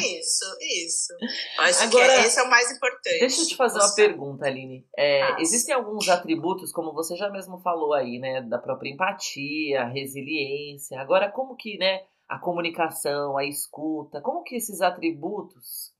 [0.00, 0.56] isso.
[0.60, 1.12] isso.
[1.58, 3.18] Acho Agora, que esse é o mais importante.
[3.20, 3.88] Deixa eu te fazer buscar.
[3.88, 4.84] uma pergunta, Aline.
[4.96, 8.42] É, ah, existem alguns atributos, como você já mesmo falou aí, né?
[8.42, 11.00] Da própria empatia, resiliência.
[11.00, 12.00] Agora, como que, né?
[12.28, 15.92] A comunicação, a escuta, como que esses atributos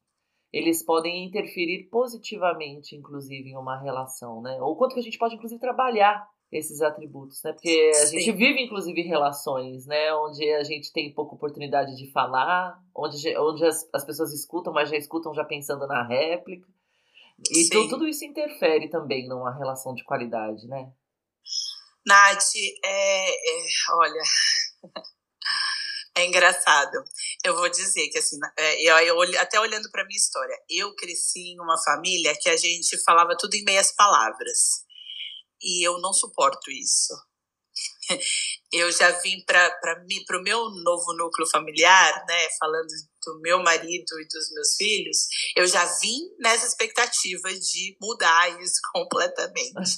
[0.53, 4.61] eles podem interferir positivamente, inclusive, em uma relação, né?
[4.61, 7.53] Ou quanto que a gente pode, inclusive, trabalhar esses atributos, né?
[7.53, 8.19] Porque a Sim.
[8.19, 10.13] gente vive, inclusive, relações, né?
[10.15, 14.91] Onde a gente tem pouca oportunidade de falar, onde, onde as, as pessoas escutam, mas
[14.91, 16.69] já escutam já pensando na réplica.
[17.51, 20.93] E tu, tudo isso interfere também numa relação de qualidade, né?
[22.07, 23.65] Nath, é, é,
[23.97, 24.23] olha,
[26.15, 27.03] É engraçado.
[27.43, 31.55] Eu vou dizer que, assim, é, eu, eu até olhando para minha história, eu cresci
[31.55, 34.85] em uma família que a gente falava tudo em meias palavras.
[35.63, 37.15] E eu não suporto isso.
[38.73, 42.89] Eu já vim para o meu novo núcleo familiar, né, falando
[43.25, 48.81] do meu marido e dos meus filhos, eu já vim nessa expectativa de mudar isso
[48.93, 49.97] completamente.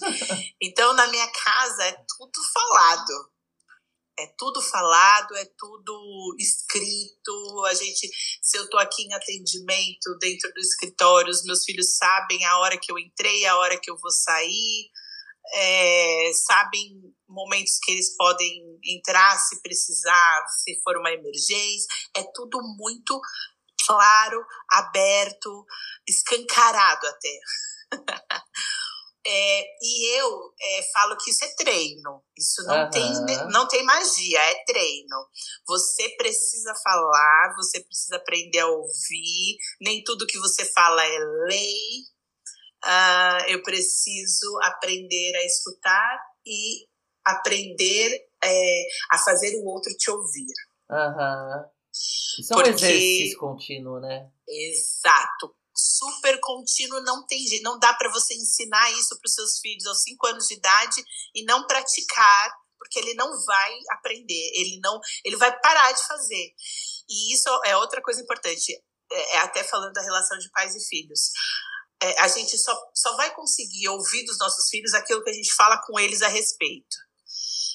[0.61, 3.35] Então, na minha casa é tudo falado
[4.19, 7.65] é tudo falado, é tudo escrito.
[7.67, 8.09] A gente,
[8.43, 12.79] se eu tô aqui em atendimento dentro do escritório, os meus filhos sabem a hora
[12.79, 14.91] que eu entrei, a hora que eu vou sair,
[15.55, 21.87] é, sabem momentos que eles podem entrar se precisar, se for uma emergência.
[22.17, 23.21] É tudo muito
[23.87, 25.65] claro, aberto,
[26.07, 27.41] escancarado até.
[29.27, 32.23] É, e eu é, falo que isso é treino.
[32.37, 32.91] Isso não, uhum.
[32.91, 33.13] tem,
[33.49, 35.27] não tem magia, é treino.
[35.67, 39.57] Você precisa falar, você precisa aprender a ouvir.
[39.81, 42.05] Nem tudo que você fala é lei.
[42.85, 46.87] Uh, eu preciso aprender a escutar e
[47.25, 50.53] aprender é, a fazer o outro te ouvir.
[50.91, 51.65] Uhum.
[52.39, 54.29] Isso é um exercício contínuo, né?
[54.47, 59.87] Exato super contínuo, não tem não dá para você ensinar isso para os seus filhos
[59.87, 65.01] aos 5 anos de idade e não praticar, porque ele não vai aprender, ele não,
[65.25, 66.55] ele vai parar de fazer.
[67.09, 68.73] E isso é outra coisa importante,
[69.13, 71.31] é, é até falando da relação de pais e filhos.
[72.05, 75.55] É, a gente só, só vai conseguir ouvir dos nossos filhos aquilo que a gente
[75.55, 76.95] fala com eles a respeito.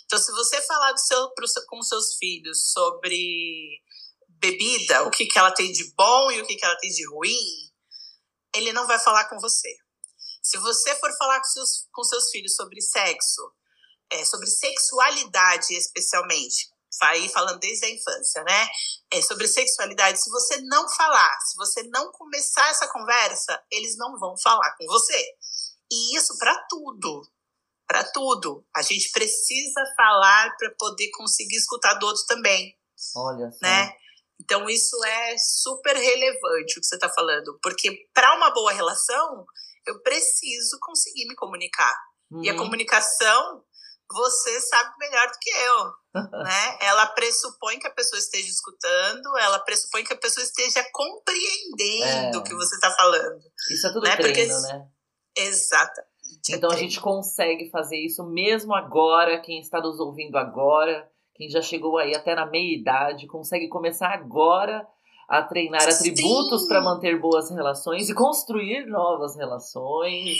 [0.05, 3.81] Então, se você falar do seu, pro, com seus filhos sobre
[4.27, 7.07] bebida, o que, que ela tem de bom e o que, que ela tem de
[7.09, 7.71] ruim,
[8.53, 9.75] ele não vai falar com você.
[10.43, 13.51] Se você for falar com seus, com seus filhos sobre sexo,
[14.11, 16.69] é, sobre sexualidade especialmente,
[17.03, 18.67] aí falando desde a infância, né?
[19.11, 24.17] É, sobre sexualidade, se você não falar, se você não começar essa conversa, eles não
[24.19, 25.25] vão falar com você.
[25.91, 27.21] E isso para tudo.
[27.87, 28.65] Para tudo.
[28.75, 32.75] A gente precisa falar para poder conseguir escutar do outro também.
[33.15, 33.59] Olha só.
[33.61, 33.93] Né?
[34.41, 39.45] Então, isso é super relevante o que você está falando, porque para uma boa relação,
[39.85, 41.93] eu preciso conseguir me comunicar.
[42.31, 42.43] Uhum.
[42.43, 42.59] E a uhum.
[42.59, 43.63] comunicação,
[44.11, 45.85] você sabe melhor do que eu,
[46.43, 46.77] né?
[46.81, 52.39] Ela pressupõe que a pessoa esteja escutando, ela pressupõe que a pessoa esteja compreendendo é.
[52.39, 53.41] o que você está falando.
[53.71, 54.15] Isso é tudo né?
[54.15, 54.87] treino, Porque, né?
[55.37, 56.01] Exato.
[56.49, 61.61] Então a gente consegue fazer isso mesmo agora, quem está nos ouvindo agora quem já
[61.61, 64.85] chegou aí até na meia idade, consegue começar agora
[65.29, 70.37] a treinar atributos para manter boas relações e construir novas relações.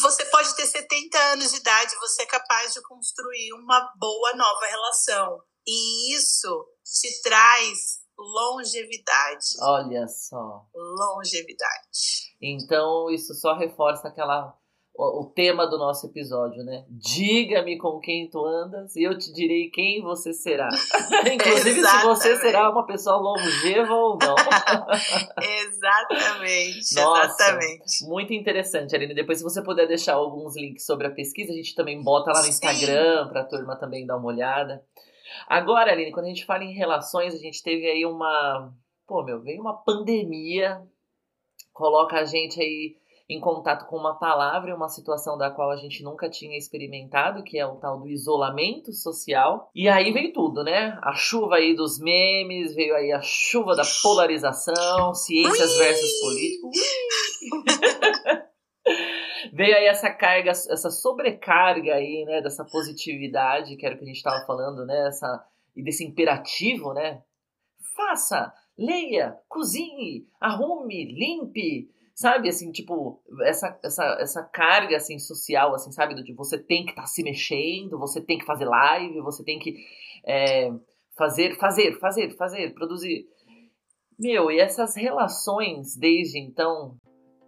[0.00, 4.66] Você pode ter 70 anos de idade, você é capaz de construir uma boa nova
[4.66, 5.38] relação.
[5.66, 9.46] E isso te traz longevidade.
[9.60, 10.66] Olha só.
[10.74, 12.32] Longevidade.
[12.40, 14.56] Então, isso só reforça aquela
[14.94, 16.84] o, tema do nosso episódio, né?
[16.90, 20.68] Diga-me com quem tu andas e eu te direi quem você será.
[21.32, 24.34] Inclusive se você será uma pessoa longeva ou não.
[25.66, 28.04] exatamente, Nossa, exatamente.
[28.06, 29.14] Muito interessante, Aline.
[29.14, 32.42] Depois, se você puder deixar alguns links sobre a pesquisa, a gente também bota lá
[32.42, 34.84] no Instagram para a turma também dar uma olhada.
[35.48, 38.70] Agora, Aline, quando a gente fala em relações, a gente teve aí uma.
[39.06, 40.82] Pô, meu, veio uma pandemia,
[41.72, 42.96] coloca a gente aí
[43.28, 47.42] em contato com uma palavra e uma situação da qual a gente nunca tinha experimentado,
[47.42, 49.70] que é o tal do isolamento social.
[49.74, 50.98] E aí veio tudo, né?
[51.02, 56.76] A chuva aí dos memes, veio aí a chuva da polarização, ciências versus políticos.
[59.52, 64.06] veio aí essa carga, essa sobrecarga aí, né, dessa positividade, que era o que a
[64.06, 65.44] gente estava falando, né, essa,
[65.76, 67.22] e desse imperativo, né?
[67.96, 75.90] Faça, leia, cozinhe, arrume, limpe, sabe, assim, tipo, essa, essa, essa carga, assim, social, assim,
[75.92, 79.42] sabe, tipo, você tem que estar tá se mexendo, você tem que fazer live, você
[79.44, 79.76] tem que
[80.26, 80.70] é,
[81.16, 83.26] fazer, fazer, fazer, fazer, produzir.
[84.18, 86.96] Meu, e essas relações desde então,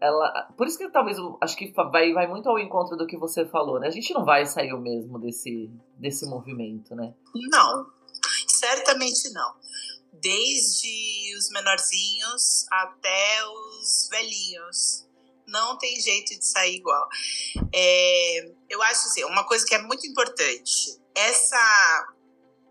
[0.01, 3.45] ela, por isso que talvez acho que vai, vai muito ao encontro do que você
[3.47, 3.87] falou, né?
[3.87, 7.15] A gente não vai sair o mesmo desse, desse movimento, né?
[7.51, 7.87] Não,
[8.49, 9.55] certamente não
[10.21, 15.07] desde os menorzinhos até os velhinhos.
[15.47, 17.07] Não tem jeito de sair igual.
[17.73, 22.07] É, eu acho assim, uma coisa que é muito importante, essa,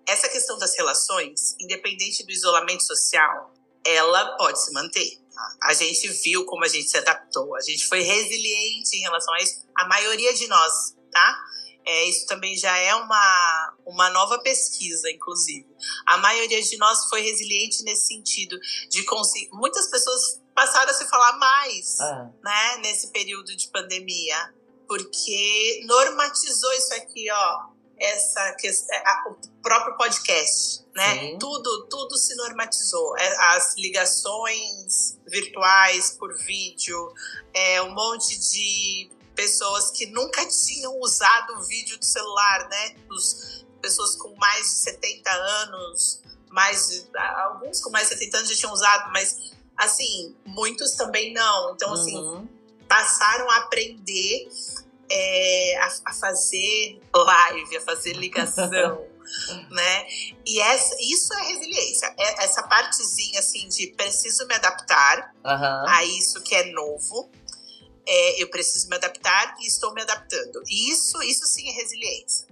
[0.07, 3.53] essa questão das relações, independente do isolamento social,
[3.85, 5.17] ela pode se manter.
[5.33, 5.57] Tá?
[5.63, 9.37] A gente viu como a gente se adaptou, a gente foi resiliente em relação a
[9.37, 11.43] isso, a maioria de nós, tá?
[11.85, 15.67] É, isso também já é uma, uma nova pesquisa, inclusive.
[16.05, 18.57] A maioria de nós foi resiliente nesse sentido
[18.89, 19.49] de conseguir.
[19.51, 22.29] Muitas pessoas passaram a se falar mais, ah.
[22.43, 24.53] né, nesse período de pandemia,
[24.87, 31.19] porque normatizou isso aqui, ó, essa questão, é, o próprio podcast, né?
[31.19, 31.37] Sim.
[31.39, 33.17] Tudo, tudo se normatizou.
[33.17, 37.13] É, as ligações virtuais por vídeo,
[37.53, 42.95] é, um monte de pessoas que nunca tinham usado o vídeo do celular, né?
[43.09, 47.05] Os, pessoas com mais de 70 anos, mais
[47.43, 51.73] alguns com mais de 70 anos já tinham usado, mas assim, muitos também não.
[51.73, 52.47] Então, assim, uhum.
[52.87, 54.47] passaram a aprender
[55.11, 59.05] é, a, a, fazer live, a fazer ligação.
[59.69, 60.07] né?
[60.45, 62.15] E essa, isso é resiliência.
[62.17, 65.89] É essa partezinha assim de preciso me adaptar uhum.
[65.89, 67.29] a isso que é novo
[68.05, 70.61] é, eu preciso me adaptar e estou me adaptando.
[70.69, 72.47] Isso, isso sim é resiliência.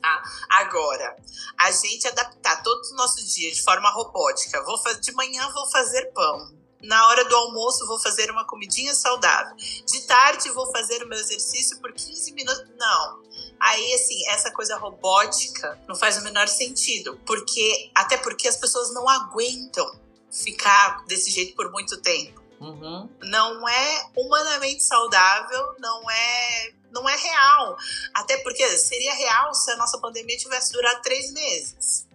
[0.00, 0.22] Tá?
[0.50, 1.16] Agora,
[1.58, 4.62] a gente adaptar todo o nosso dia de forma robótica.
[4.62, 6.52] Vou fazer, de manhã vou fazer pão.
[6.82, 9.56] Na hora do almoço vou fazer uma comidinha saudável.
[9.56, 12.66] De tarde vou fazer o meu exercício por 15 minutos.
[12.76, 13.22] Não.
[13.58, 17.18] Aí, assim, essa coisa robótica não faz o menor sentido.
[17.24, 19.90] Porque, até porque as pessoas não aguentam
[20.30, 22.43] ficar desse jeito por muito tempo.
[22.60, 23.08] Uhum.
[23.22, 27.76] Não é humanamente saudável, não é, não é real.
[28.14, 32.06] Até porque seria real se a nossa pandemia tivesse durado três meses.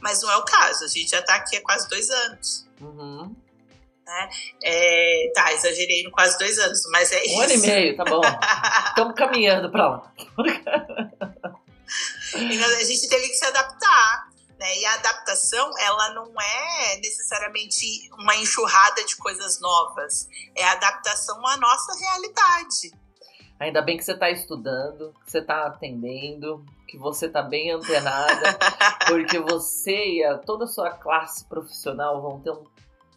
[0.00, 2.66] Mas não é o caso, a gente já tá aqui há quase dois anos.
[2.80, 3.36] Uhum.
[4.04, 4.30] Né?
[4.64, 7.36] É, tá, exagerei no quase dois anos, mas é um isso.
[7.36, 8.20] Um ano e meio, tá bom.
[8.88, 10.12] Estamos caminhando para lá.
[12.34, 14.31] então, a gente teve que se adaptar.
[14.62, 14.78] Né?
[14.78, 21.44] E a adaptação, ela não é necessariamente uma enxurrada de coisas novas, é a adaptação
[21.44, 22.92] à nossa realidade.
[23.58, 28.56] Ainda bem que você está estudando, que você está atendendo, que você está bem antenada,
[29.08, 32.64] porque você e a, toda a sua classe profissional vão ter um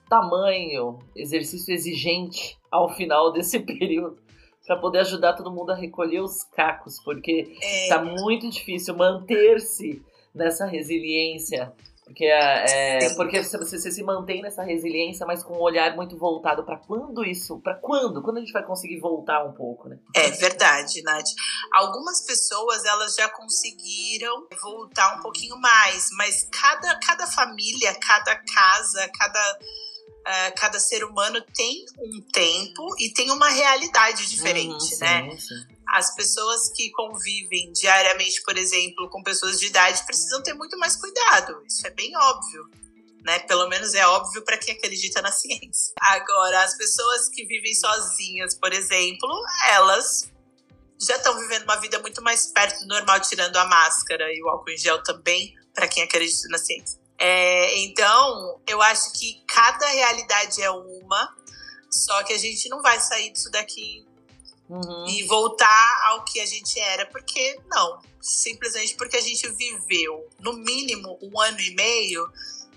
[0.09, 4.17] tamanho, exercício exigente ao final desse período
[4.65, 7.87] para poder ajudar todo mundo a recolher os cacos, porque é.
[7.87, 10.03] tá muito difícil manter-se
[10.35, 11.73] nessa resiliência.
[12.05, 16.15] Porque, é, é porque você, você, se mantém nessa resiliência, mas com um olhar muito
[16.15, 18.21] voltado para quando isso, para quando?
[18.21, 19.97] Quando a gente vai conseguir voltar um pouco, né?
[20.15, 21.29] É verdade, Nath.
[21.73, 29.09] Algumas pessoas, elas já conseguiram voltar um pouquinho mais, mas cada, cada família, cada casa,
[29.17, 29.59] cada
[30.25, 35.37] Uh, cada ser humano tem um tempo e tem uma realidade diferente, uhum, sim, né?
[35.37, 40.77] Sim as pessoas que convivem diariamente, por exemplo, com pessoas de idade, precisam ter muito
[40.77, 41.63] mais cuidado.
[41.67, 42.69] Isso é bem óbvio.
[43.23, 43.39] Né?
[43.39, 45.93] Pelo menos é óbvio para quem acredita na ciência.
[45.99, 49.29] Agora, as pessoas que vivem sozinhas, por exemplo,
[49.69, 50.31] elas
[51.01, 54.49] já estão vivendo uma vida muito mais perto do normal, tirando a máscara e o
[54.49, 56.99] álcool em gel também, para quem acredita na ciência.
[57.17, 61.35] É, então, eu acho que cada realidade é uma,
[61.91, 64.05] só que a gente não vai sair disso daqui
[64.69, 65.07] Uhum.
[65.07, 67.99] E voltar ao que a gente era, porque não.
[68.19, 72.27] Simplesmente porque a gente viveu, no mínimo, um ano e meio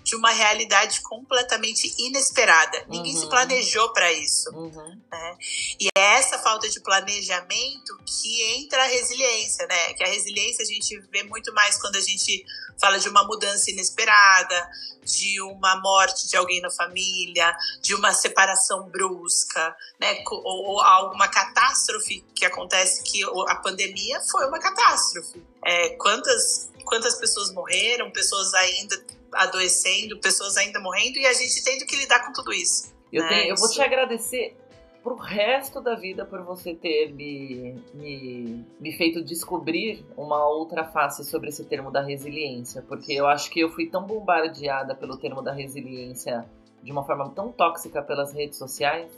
[0.09, 2.83] de uma realidade completamente inesperada.
[2.89, 3.21] Ninguém uhum.
[3.21, 4.49] se planejou para isso.
[4.55, 4.99] Uhum.
[5.13, 5.39] Né?
[5.79, 9.93] E é essa falta de planejamento que entra a resiliência, né?
[9.93, 12.43] Que a resiliência a gente vê muito mais quando a gente
[12.81, 14.71] fala de uma mudança inesperada,
[15.05, 20.25] de uma morte de alguém na família, de uma separação brusca, né?
[20.27, 25.45] Ou, ou alguma catástrofe que acontece, que a pandemia foi uma catástrofe.
[25.63, 31.87] É, quantas, quantas pessoas morreram, pessoas ainda adoecendo, pessoas ainda morrendo, e a gente tendo
[31.87, 32.95] que lidar com tudo isso.
[33.13, 33.29] Eu, né?
[33.29, 34.57] tenho, eu vou te agradecer
[35.03, 41.25] pro resto da vida por você ter me, me, me feito descobrir uma outra face
[41.25, 45.41] sobre esse termo da resiliência, porque eu acho que eu fui tão bombardeada pelo termo
[45.41, 46.45] da resiliência
[46.83, 49.11] de uma forma tão tóxica pelas redes sociais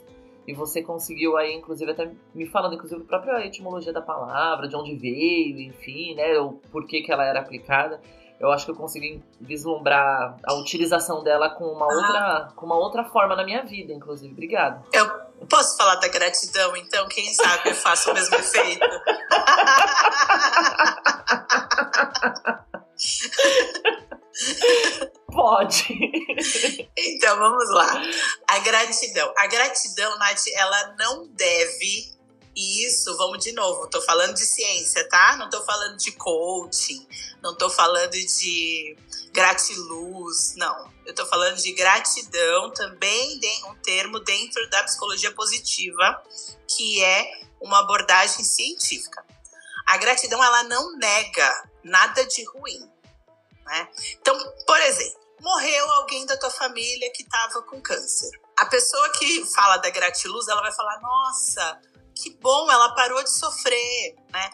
[0.47, 4.75] e você conseguiu aí, inclusive, até me falando, inclusive, a própria etimologia da palavra, de
[4.75, 8.01] onde veio, enfim, né, o porquê que ela era aplicada
[8.41, 11.95] eu acho que eu consegui vislumbrar a utilização dela com uma, ah.
[11.95, 14.33] outra, com uma outra forma na minha vida, inclusive.
[14.33, 14.83] Obrigada.
[14.91, 15.07] Eu
[15.47, 17.07] posso falar da gratidão, então?
[17.07, 18.83] Quem sabe eu faço o mesmo efeito.
[25.31, 25.85] Pode.
[26.97, 28.01] Então, vamos lá.
[28.49, 29.31] A gratidão.
[29.37, 32.19] A gratidão, Nath, ela não deve
[32.55, 35.37] isso, vamos de novo, tô falando de ciência, tá?
[35.37, 37.07] Não tô falando de coaching,
[37.41, 38.97] não tô falando de
[39.31, 40.91] gratiluz, não.
[41.05, 46.21] Eu tô falando de gratidão, também um termo dentro da psicologia positiva,
[46.67, 49.25] que é uma abordagem científica.
[49.87, 52.89] A gratidão ela não nega nada de ruim,
[53.65, 53.89] né?
[54.19, 58.29] Então, por exemplo, morreu alguém da tua família que estava com câncer.
[58.57, 61.81] A pessoa que fala da gratiluz, ela vai falar: "Nossa,
[62.21, 64.49] que bom, ela parou de sofrer", né?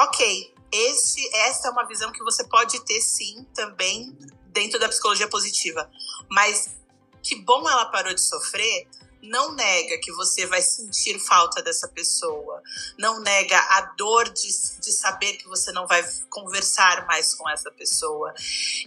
[0.00, 5.28] OK, esse, essa é uma visão que você pode ter sim também dentro da psicologia
[5.28, 5.90] positiva.
[6.30, 6.76] Mas
[7.22, 8.88] que bom ela parou de sofrer,
[9.22, 12.62] não nega que você vai sentir falta dessa pessoa,
[12.98, 14.48] não nega a dor de,
[14.80, 18.32] de saber que você não vai conversar mais com essa pessoa.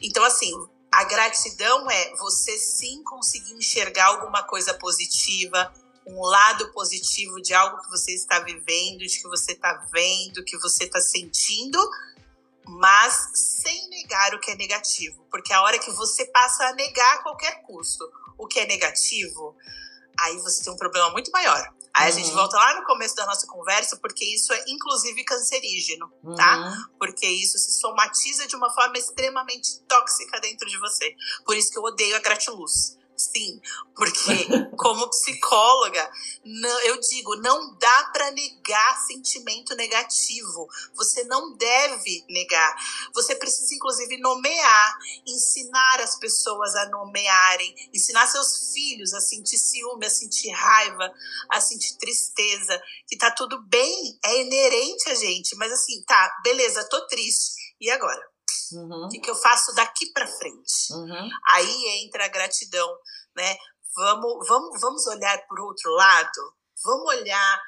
[0.02, 0.54] Então, assim,
[0.92, 5.72] a gratidão é você sim conseguir enxergar alguma coisa positiva,
[6.06, 10.58] um lado positivo de algo que você está vivendo, de que você está vendo, que
[10.58, 11.80] você está sentindo,
[12.66, 15.26] mas sem negar o que é negativo.
[15.30, 19.56] Porque a hora que você passa a negar a qualquer custo o que é negativo,
[20.20, 21.72] aí você tem um problema muito maior.
[21.94, 22.36] Aí a gente uhum.
[22.36, 26.30] volta lá no começo da nossa conversa, porque isso é inclusive cancerígeno, tá?
[26.30, 26.36] uhum.
[26.36, 26.90] tá?
[26.98, 31.14] Porque isso se somatiza de uma forma extremamente tóxica dentro de você.
[31.46, 32.98] Por isso que eu odeio a gratiluz.
[33.22, 33.62] Sim,
[33.96, 36.12] porque como psicóloga,
[36.44, 40.68] não, eu digo, não dá para negar sentimento negativo.
[40.96, 42.76] Você não deve negar.
[43.14, 44.98] Você precisa, inclusive, nomear,
[45.28, 51.14] ensinar as pessoas a nomearem, ensinar seus filhos a sentir ciúme, a sentir raiva,
[51.52, 56.90] a sentir tristeza, que tá tudo bem, é inerente a gente, mas assim, tá, beleza,
[56.90, 57.52] tô triste.
[57.80, 58.32] E agora?
[58.74, 59.06] Uhum.
[59.06, 60.94] O que, que eu faço daqui para frente?
[60.94, 61.30] Uhum.
[61.48, 62.90] Aí entra a gratidão,
[63.36, 63.56] né?
[63.96, 66.56] Vamos, vamos, vamos olhar por outro lado?
[66.84, 67.62] Vamos olhar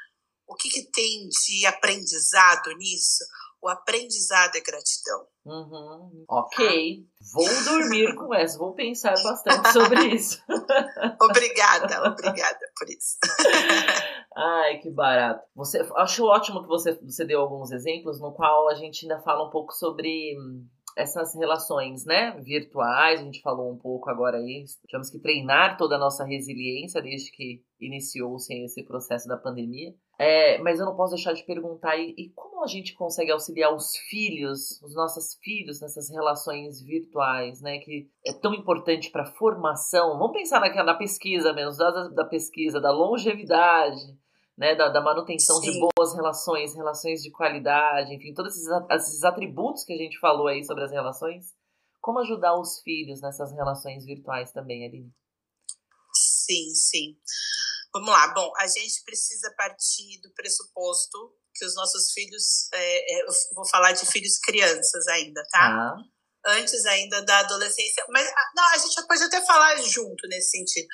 [0.48, 3.24] o que, que tem de aprendizado nisso?
[3.62, 5.26] O aprendizado é gratidão.
[5.46, 6.26] Uhum.
[6.30, 7.06] Ok.
[7.34, 10.42] Vou dormir com essa, vou pensar bastante sobre isso.
[11.22, 13.18] obrigada, obrigada por isso.
[14.36, 15.46] Ai, que barato.
[15.56, 19.48] Você, acho ótimo que você, você deu alguns exemplos no qual a gente ainda fala
[19.48, 20.36] um pouco sobre
[20.98, 25.96] essas relações, né, virtuais, a gente falou um pouco agora aí, tivemos que treinar toda
[25.96, 29.94] a nossa resiliência desde que iniciou-se esse processo da pandemia.
[30.18, 33.74] É, mas eu não posso deixar de perguntar, e, e, como a gente consegue auxiliar
[33.74, 39.32] os filhos, os nossos filhos nessas relações virtuais, né, que é tão importante para a
[39.32, 40.18] formação?
[40.20, 44.00] Vamos pensar naquela na pesquisa mesmo, da, da pesquisa, da longevidade,
[44.58, 45.72] né, da, da manutenção Sim.
[45.72, 50.48] de boas relações, relações de qualidade, enfim, todos esses, esses atributos que a gente falou
[50.48, 51.46] aí sobre as relações.
[52.00, 55.12] Como ajudar os filhos nessas relações virtuais também, Aline?
[56.14, 57.18] Sim, sim.
[57.94, 58.34] Vamos lá.
[58.34, 63.68] Bom, a gente precisa partir do pressuposto que os nossos filhos, é, é, eu vou
[63.70, 65.68] falar de filhos crianças ainda, tá?
[65.70, 65.96] Ah.
[66.46, 70.88] Antes ainda da adolescência, mas ah, não, a gente pode até falar junto nesse sentido.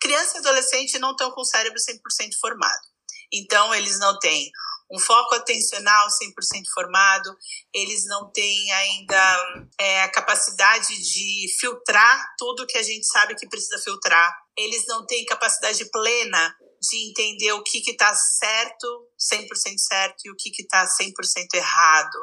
[0.00, 2.91] Criança e adolescente não estão com o cérebro 100% formado.
[3.32, 4.50] Então, eles não têm
[4.92, 7.34] um foco atencional 100% formado,
[7.72, 13.48] eles não têm ainda é, a capacidade de filtrar tudo que a gente sabe que
[13.48, 20.26] precisa filtrar, eles não têm capacidade plena de entender o que está certo, 100% certo,
[20.26, 22.18] e o que está 100% errado.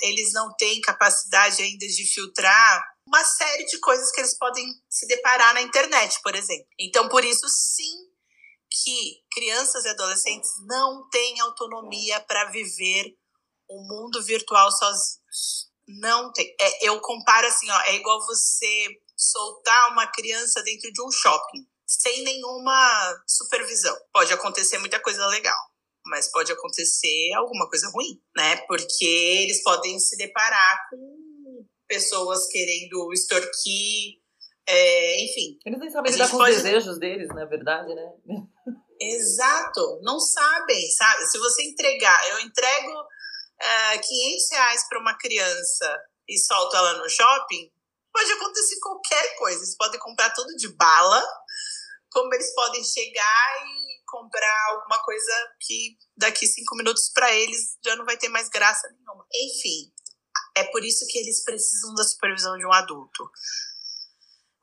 [0.00, 5.06] Eles não têm capacidade ainda de filtrar uma série de coisas que eles podem se
[5.06, 6.66] deparar na internet, por exemplo.
[6.78, 8.12] Então, por isso, sim,
[8.70, 13.16] que crianças e adolescentes não têm autonomia para viver
[13.68, 15.70] o mundo virtual sozinhos.
[15.88, 16.54] Não tem.
[16.60, 21.66] É, eu comparo assim, ó, é igual você soltar uma criança dentro de um shopping,
[21.86, 23.96] sem nenhuma supervisão.
[24.12, 25.58] Pode acontecer muita coisa legal,
[26.06, 28.56] mas pode acontecer alguma coisa ruim, né?
[28.66, 34.22] Porque eles podem se deparar com pessoas querendo extorquir,
[34.66, 35.58] é, enfim.
[35.66, 36.56] Eles nem sabem lidar com pode...
[36.56, 38.12] os desejos deles, na verdade, né?
[39.02, 41.26] Exato, não sabem, sabe?
[41.26, 43.04] Se você entregar, eu entrego
[43.60, 47.68] é, 500 reais para uma criança e solto ela no shopping,
[48.12, 49.58] pode acontecer qualquer coisa.
[49.58, 51.24] Eles podem comprar tudo de bala,
[52.10, 57.96] como eles podem chegar e comprar alguma coisa que daqui cinco minutos para eles já
[57.96, 59.26] não vai ter mais graça nenhuma.
[59.34, 59.92] Enfim,
[60.56, 63.30] é por isso que eles precisam da supervisão de um adulto.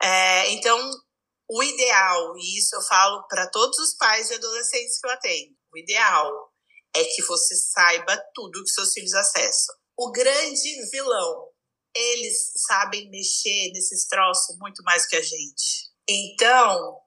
[0.02, 0.80] É, então,
[1.50, 5.56] o ideal, e isso eu falo para todos os pais e adolescentes que eu atendo,
[5.74, 6.54] o ideal
[6.96, 9.76] é que você saiba tudo que seus filhos acessam.
[9.98, 11.50] O grande vilão,
[11.96, 15.90] eles sabem mexer nesses troços muito mais que a gente.
[16.08, 17.00] Então,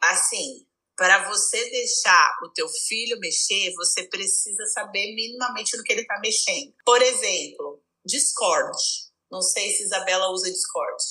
[0.00, 0.66] assim,
[0.96, 6.18] para você deixar o teu filho mexer, você precisa saber minimamente no que ele está
[6.20, 6.74] mexendo.
[6.84, 8.76] Por exemplo, Discord.
[9.30, 11.02] Não sei se Isabela usa Discord.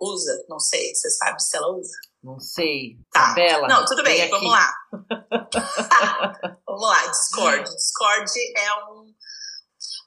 [0.00, 0.44] Usa?
[0.48, 0.94] Não sei.
[0.94, 1.96] Você sabe se ela usa?
[2.24, 2.96] Não sei.
[3.12, 3.34] Tá.
[3.34, 3.68] Bela.
[3.68, 4.74] Não, tudo bem, vamos lá.
[6.66, 7.70] vamos lá, Discord.
[7.70, 9.14] Discord é um,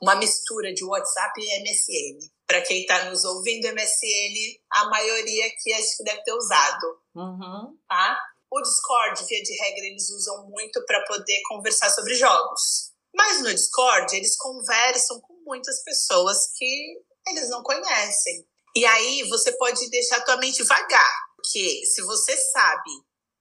[0.01, 2.31] uma mistura de WhatsApp e MSN.
[2.47, 6.99] Para quem está nos ouvindo, MSN, a maioria aqui acho que deve ter usado.
[7.13, 7.77] Uhum.
[7.87, 8.19] Tá?
[8.49, 12.93] O Discord, via de regra, eles usam muito para poder conversar sobre jogos.
[13.13, 16.95] Mas no Discord, eles conversam com muitas pessoas que
[17.27, 18.43] eles não conhecem.
[18.75, 22.91] E aí você pode deixar tua mente vagar, porque se você sabe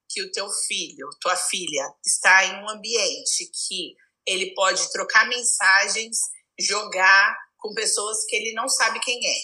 [0.09, 3.95] que o teu filho, tua filha, está em um ambiente que
[4.25, 6.17] ele pode trocar mensagens,
[6.57, 9.39] jogar com pessoas que ele não sabe quem é.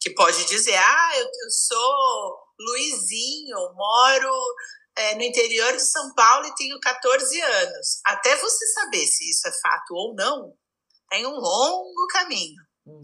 [0.00, 4.54] Que pode dizer, ah, eu, eu sou Luizinho, moro
[4.96, 8.00] é, no interior de São Paulo e tenho 14 anos.
[8.06, 10.52] Até você saber se isso é fato ou não,
[11.10, 12.60] tem um longo caminho.
[12.86, 13.02] Uhum.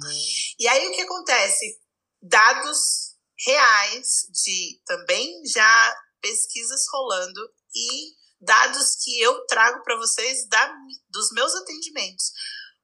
[0.59, 1.79] E aí o que acontece?
[2.21, 3.06] Dados
[3.45, 7.41] reais de também já pesquisas rolando
[7.74, 10.74] e dados que eu trago para vocês da,
[11.11, 12.32] dos meus atendimentos.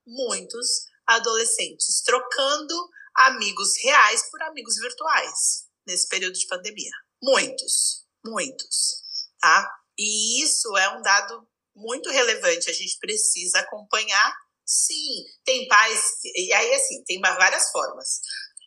[0.06, 2.74] Muitos adolescentes trocando
[3.14, 6.92] amigos reais por amigos virtuais nesse período de pandemia.
[7.22, 9.02] Muitos, muitos,
[9.40, 9.68] tá?
[9.98, 14.34] E isso é um dado muito relevante, a gente precisa acompanhar.
[14.64, 18.20] Sim, tem pais, e aí assim, tem várias formas.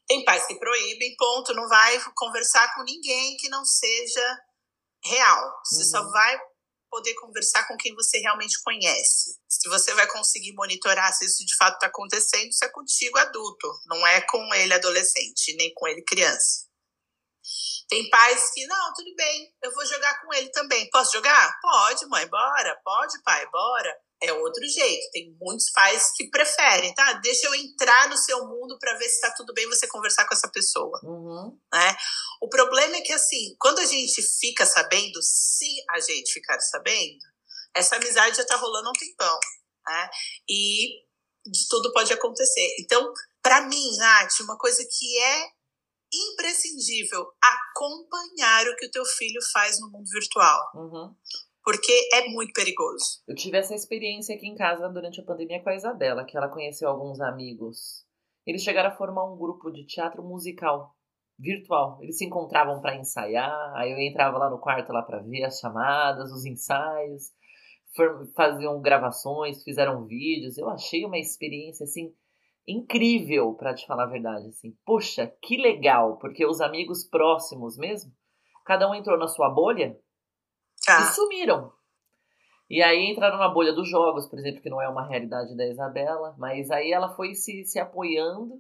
[0.07, 4.39] Tem pais que proíbem, ponto, não vai conversar com ninguém que não seja
[5.03, 5.53] real.
[5.65, 5.89] Você uhum.
[5.89, 6.39] só vai
[6.89, 9.37] poder conversar com quem você realmente conhece.
[9.49, 13.67] Se você vai conseguir monitorar se isso de fato está acontecendo, isso é contigo adulto,
[13.87, 16.65] não é com ele adolescente, nem com ele criança.
[17.89, 20.89] Tem pais que, não, tudo bem, eu vou jogar com ele também.
[20.89, 21.59] Posso jogar?
[21.61, 22.79] Pode, mãe, bora.
[22.83, 25.11] Pode, pai, bora é outro jeito.
[25.11, 27.13] Tem muitos pais que preferem, tá?
[27.13, 30.33] Deixa eu entrar no seu mundo para ver se tá tudo bem você conversar com
[30.33, 30.99] essa pessoa.
[31.03, 31.59] Uhum.
[31.73, 31.95] Né?
[32.41, 37.19] O problema é que, assim, quando a gente fica sabendo, se a gente ficar sabendo,
[37.75, 39.39] essa amizade já tá rolando há um tempão.
[39.87, 40.09] Né?
[40.49, 41.05] E
[41.45, 42.75] de tudo pode acontecer.
[42.79, 45.49] Então, para mim, Nath, uma coisa que é
[46.13, 50.71] imprescindível acompanhar o que o teu filho faz no mundo virtual.
[50.73, 51.15] Uhum
[51.65, 53.23] porque é muito perigoso.
[53.27, 56.47] Eu tive essa experiência aqui em casa durante a pandemia com a Isabela, que ela
[56.47, 58.05] conheceu alguns amigos.
[58.45, 60.95] Eles chegaram a formar um grupo de teatro musical
[61.39, 61.97] virtual.
[62.03, 65.59] Eles se encontravam para ensaiar, aí eu entrava lá no quarto lá para ver as
[65.59, 67.31] chamadas, os ensaios,
[68.35, 70.59] faziam gravações, fizeram vídeos.
[70.59, 72.13] Eu achei uma experiência assim
[72.67, 74.75] incrível, para te falar a verdade, assim.
[74.85, 78.11] Poxa, que legal, porque os amigos próximos mesmo,
[78.65, 79.97] cada um entrou na sua bolha
[80.85, 81.01] Tá.
[81.01, 81.71] E sumiram.
[82.69, 85.67] E aí entraram na bolha dos jogos, por exemplo, que não é uma realidade da
[85.67, 88.59] Isabela, mas aí ela foi se, se apoiando.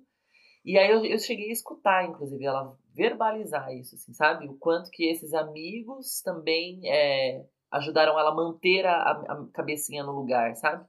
[0.63, 4.47] E aí eu, eu cheguei a escutar, inclusive, ela verbalizar isso, assim, sabe?
[4.47, 10.13] O quanto que esses amigos também é, ajudaram ela a manter a, a, cabecinha no
[10.13, 10.85] lugar, sabe?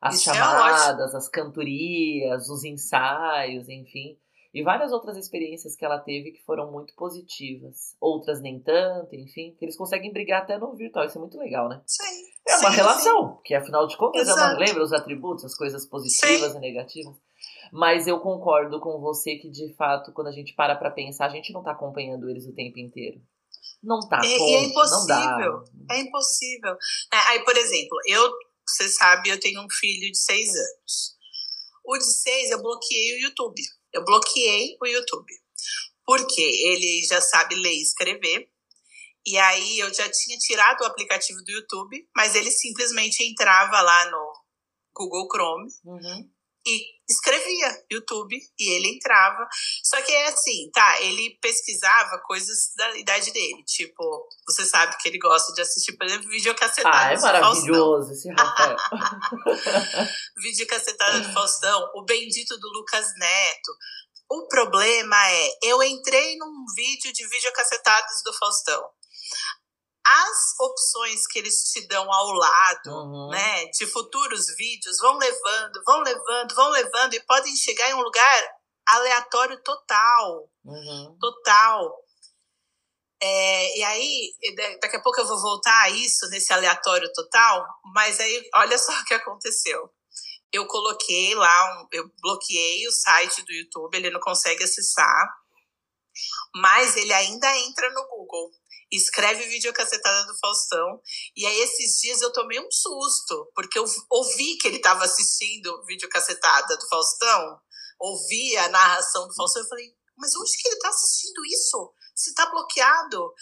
[0.00, 4.18] As isso é chamadas, é as cantorias, os ensaios, enfim.
[4.52, 7.94] E várias outras experiências que ela teve que foram muito positivas.
[8.00, 9.54] Outras nem tanto, enfim.
[9.56, 11.06] Que eles conseguem brigar até no virtual.
[11.06, 11.80] Isso é muito legal, né?
[11.86, 12.02] Sim.
[12.48, 13.42] É uma sim, relação, sim.
[13.44, 14.40] que afinal de contas Exato.
[14.40, 16.58] ela lembra os atributos, as coisas positivas sim.
[16.58, 17.14] e negativas.
[17.72, 21.30] Mas eu concordo com você que, de fato, quando a gente para pra pensar, a
[21.30, 23.20] gente não tá acompanhando eles o tempo inteiro.
[23.82, 24.20] Não tá.
[24.24, 25.64] E, ponto, e é impossível.
[25.90, 26.72] É impossível.
[27.12, 28.30] É, aí, por exemplo, eu,
[28.66, 31.16] você sabe, eu tenho um filho de seis anos.
[31.84, 33.62] O de seis eu bloqueei o YouTube.
[33.92, 35.32] Eu bloqueei o YouTube.
[36.04, 38.48] Porque ele já sabe ler e escrever.
[39.26, 44.10] E aí eu já tinha tirado o aplicativo do YouTube, mas ele simplesmente entrava lá
[44.10, 44.32] no
[44.94, 46.30] Google Chrome uhum.
[46.70, 49.46] E escrevia YouTube e ele entrava.
[49.82, 51.00] Só que é assim, tá?
[51.00, 53.64] Ele pesquisava coisas da idade dele.
[53.64, 58.30] Tipo, você sabe que ele gosta de assistir, por exemplo, videocassetada ah, é maravilhoso esse
[58.30, 58.76] Rafael.
[60.38, 63.72] videocassetada do Faustão, o bendito do Lucas Neto.
[64.30, 68.80] O problema é, eu entrei num vídeo de videocassetados do Faustão.
[70.04, 73.28] As opções que eles te dão ao lado, uhum.
[73.30, 78.02] né, de futuros vídeos, vão levando, vão levando, vão levando e podem chegar em um
[78.02, 78.54] lugar
[78.86, 80.50] aleatório total.
[80.64, 81.18] Uhum.
[81.20, 82.04] Total.
[83.22, 84.34] É, e aí,
[84.80, 88.92] daqui a pouco eu vou voltar a isso, nesse aleatório total, mas aí, olha só
[88.98, 89.92] o que aconteceu
[90.52, 95.28] eu coloquei lá, um, eu bloqueei o site do YouTube, ele não consegue acessar,
[96.54, 98.50] mas ele ainda entra no Google,
[98.90, 101.00] escreve videocassetada do Faustão,
[101.36, 105.84] e aí esses dias eu tomei um susto, porque eu ouvi que ele estava assistindo
[105.86, 107.60] videocassetada do Faustão,
[108.00, 111.94] ouvi a narração do Faustão, eu falei, mas onde que ele está assistindo isso?
[112.14, 113.32] Se está bloqueado.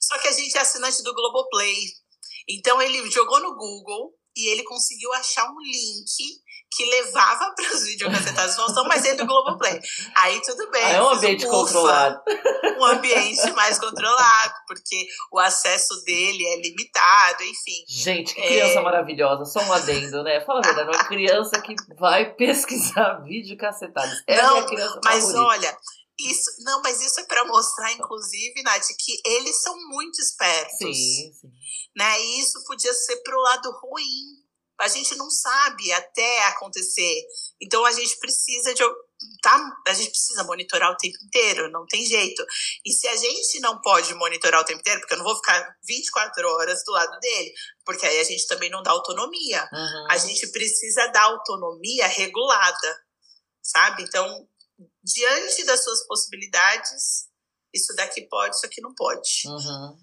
[0.00, 1.74] Só que a gente é assinante do Globoplay.
[2.48, 7.84] Então ele jogou no Google e ele conseguiu achar um link que levava para os
[7.84, 9.80] videocassetados do Faustão, mas dentro do Globoplay.
[10.14, 10.84] Aí tudo bem.
[10.84, 12.20] Ah, é um ambiente um controlado.
[12.78, 17.84] Um ambiente mais controlado, porque o acesso dele é limitado, enfim.
[17.88, 18.82] Gente, que criança é...
[18.82, 19.44] maravilhosa.
[19.44, 20.40] Só um adendo, né?
[20.44, 24.22] Fala a verdade, uma criança que vai pesquisar videocassetados.
[24.26, 25.44] É Não, a minha criança mas favorita.
[25.44, 25.78] olha,
[26.20, 30.78] isso, não, mas isso é para mostrar, inclusive, Nath, que eles são muito espertos.
[30.78, 30.92] Sim,
[31.32, 31.48] sim.
[31.96, 32.20] Né?
[32.20, 34.47] E isso podia ser pro lado ruim.
[34.80, 37.22] A gente não sabe até acontecer.
[37.60, 38.82] Então a gente precisa de
[39.42, 42.44] tá, a gente precisa monitorar o tempo inteiro, não tem jeito.
[42.84, 45.76] E se a gente não pode monitorar o tempo inteiro, porque eu não vou ficar
[45.84, 47.52] 24 horas do lado dele,
[47.84, 49.68] porque aí a gente também não dá autonomia.
[49.72, 50.06] Uhum.
[50.10, 53.04] A gente precisa dar autonomia regulada,
[53.62, 54.04] sabe?
[54.04, 54.48] Então,
[55.02, 57.28] diante das suas possibilidades,
[57.74, 59.42] isso daqui pode, isso aqui não pode.
[59.46, 59.96] Uhum.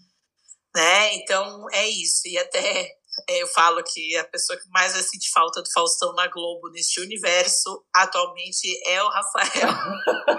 [0.75, 1.15] Né?
[1.15, 2.27] Então, é isso.
[2.27, 2.91] E até
[3.27, 6.99] eu falo que a pessoa que mais vai sentir falta do Faustão na Globo neste
[6.99, 9.69] universo atualmente é o Rafael.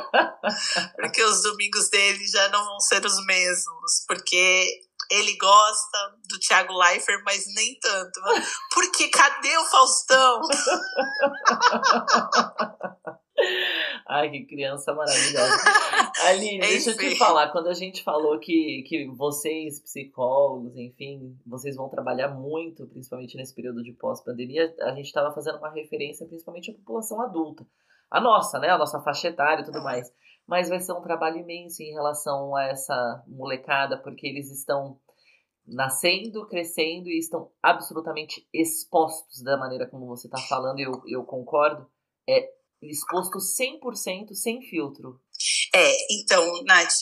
[0.97, 4.05] porque os domingos dele já não vão ser os mesmos.
[4.07, 4.68] Porque
[5.11, 5.99] ele gosta
[6.29, 8.20] do Thiago Leifert, mas nem tanto.
[8.72, 10.41] Porque cadê o Faustão?
[14.09, 15.57] Ai, que criança maravilhosa.
[16.26, 21.74] Aline, deixa eu te falar, quando a gente falou que, que vocês, psicólogos, enfim, vocês
[21.74, 26.70] vão trabalhar muito, principalmente nesse período de pós-pandemia, a gente estava fazendo uma referência principalmente
[26.70, 27.66] à população adulta.
[28.09, 28.68] A nossa, né?
[28.68, 30.12] A nossa faixa etária e tudo mais.
[30.46, 35.00] Mas vai ser um trabalho imenso em relação a essa molecada, porque eles estão
[35.66, 41.24] nascendo, crescendo e estão absolutamente expostos da maneira como você está falando, e eu, eu
[41.24, 41.90] concordo.
[42.28, 45.20] É exposto 100% sem filtro.
[45.74, 46.95] É, então, Nath,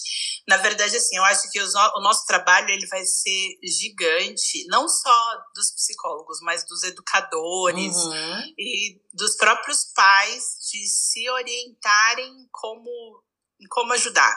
[0.48, 5.36] na verdade, assim, eu acho que o nosso trabalho ele vai ser gigante, não só
[5.54, 8.42] dos psicólogos, mas dos educadores uhum.
[8.58, 13.22] e dos próprios pais de se orientarem como
[13.70, 14.36] como ajudar.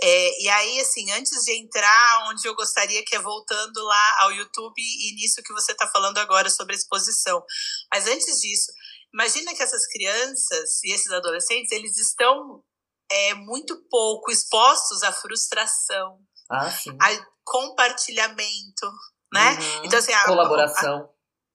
[0.00, 4.32] É, e aí, assim, antes de entrar onde eu gostaria que é voltando lá ao
[4.32, 7.42] YouTube e nisso que você está falando agora sobre a exposição.
[7.92, 8.70] Mas antes disso,
[9.12, 12.62] Imagina que essas crianças e esses adolescentes, eles estão
[13.10, 16.18] é, muito pouco expostos à frustração,
[16.50, 16.68] ah,
[17.00, 18.86] a compartilhamento,
[19.32, 19.52] né?
[19.52, 19.84] Uhum.
[19.84, 21.10] Então, assim, a, colaboração.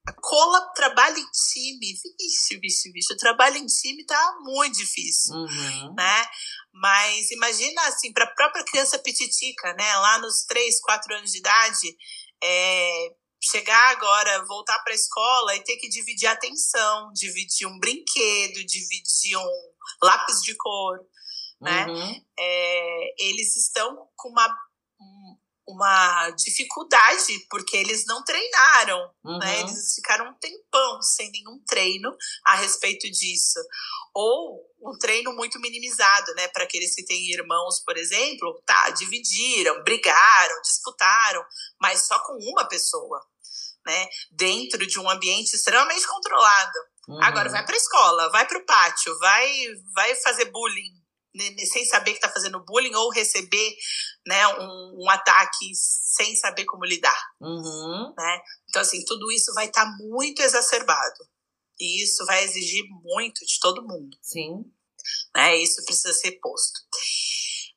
[0.07, 4.77] A, a cola, trabalho em time, vixe, vixe, vixe, o trabalho em time tá muito
[4.77, 5.93] difícil, uhum.
[5.95, 6.25] né?
[6.73, 9.95] Mas imagina, assim, para a própria criança pititica, né?
[9.97, 11.95] Lá nos 3, 4 anos de idade,
[12.43, 13.09] é,
[13.51, 19.37] chegar agora, voltar para a escola e ter que dividir atenção, dividir um brinquedo, dividir
[19.37, 20.99] um lápis de cor,
[21.59, 21.85] né?
[21.87, 22.25] Uhum.
[22.39, 24.47] É, eles estão com uma
[25.67, 29.13] uma dificuldade porque eles não treinaram, né?
[29.23, 29.39] uhum.
[29.39, 29.59] né?
[29.61, 32.15] Eles ficaram um tempão sem nenhum treino
[32.45, 33.59] a respeito disso,
[34.13, 36.47] ou um treino muito minimizado, né?
[36.49, 41.43] Para aqueles que têm irmãos, por exemplo, tá, dividiram, brigaram, disputaram,
[41.79, 43.25] mas só com uma pessoa
[43.85, 44.07] né?
[44.31, 46.79] Dentro de um ambiente extremamente controlado.
[47.07, 47.23] Uhum.
[47.23, 51.03] Agora vai para a escola, vai para o pátio, vai, vai fazer bullying
[51.35, 53.75] né, sem saber que está fazendo bullying ou receber
[54.25, 57.19] né, um, um, ataque sem saber como lidar.
[57.41, 58.13] Uhum.
[58.17, 58.41] Né?
[58.69, 61.27] Então, assim, tudo isso vai estar tá muito exacerbado.
[61.79, 64.15] E isso vai exigir muito de todo mundo.
[64.21, 64.63] Sim.
[65.35, 65.57] Né?
[65.57, 66.79] Isso precisa ser posto.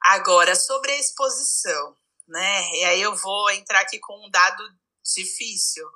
[0.03, 1.97] Agora, sobre a exposição,
[2.29, 2.71] né?
[2.75, 4.63] E aí eu vou entrar aqui com um dado
[5.15, 5.87] difícil.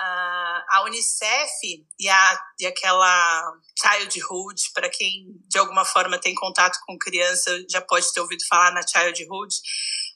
[0.00, 6.78] Uh, a Unicef e, a, e aquela Childhood, para quem de alguma forma tem contato
[6.86, 9.56] com criança, já pode ter ouvido falar na Childhood,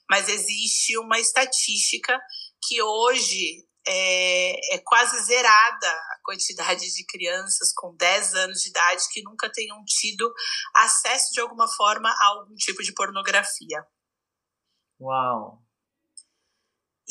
[0.09, 2.17] mas existe uma estatística
[2.65, 9.03] que hoje é, é, quase zerada a quantidade de crianças com 10 anos de idade
[9.11, 10.33] que nunca tenham tido
[10.73, 13.85] acesso de alguma forma a algum tipo de pornografia.
[14.99, 15.62] Uau!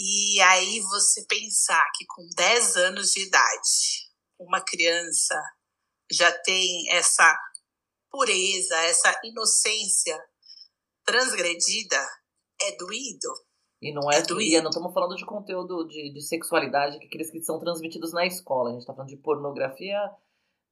[0.04, 5.40] E aí você pensar que com 10 anos de idade, uma criança
[6.10, 7.32] já tem essa
[8.10, 10.18] pureza, essa inocência
[11.06, 12.04] transgredida,
[12.62, 13.28] é doído.
[13.80, 14.64] E não é, é doído.
[14.64, 18.70] não estamos falando de conteúdo de, de sexualidade, que aqueles que são transmitidos na escola.
[18.70, 20.00] A gente está falando de pornografia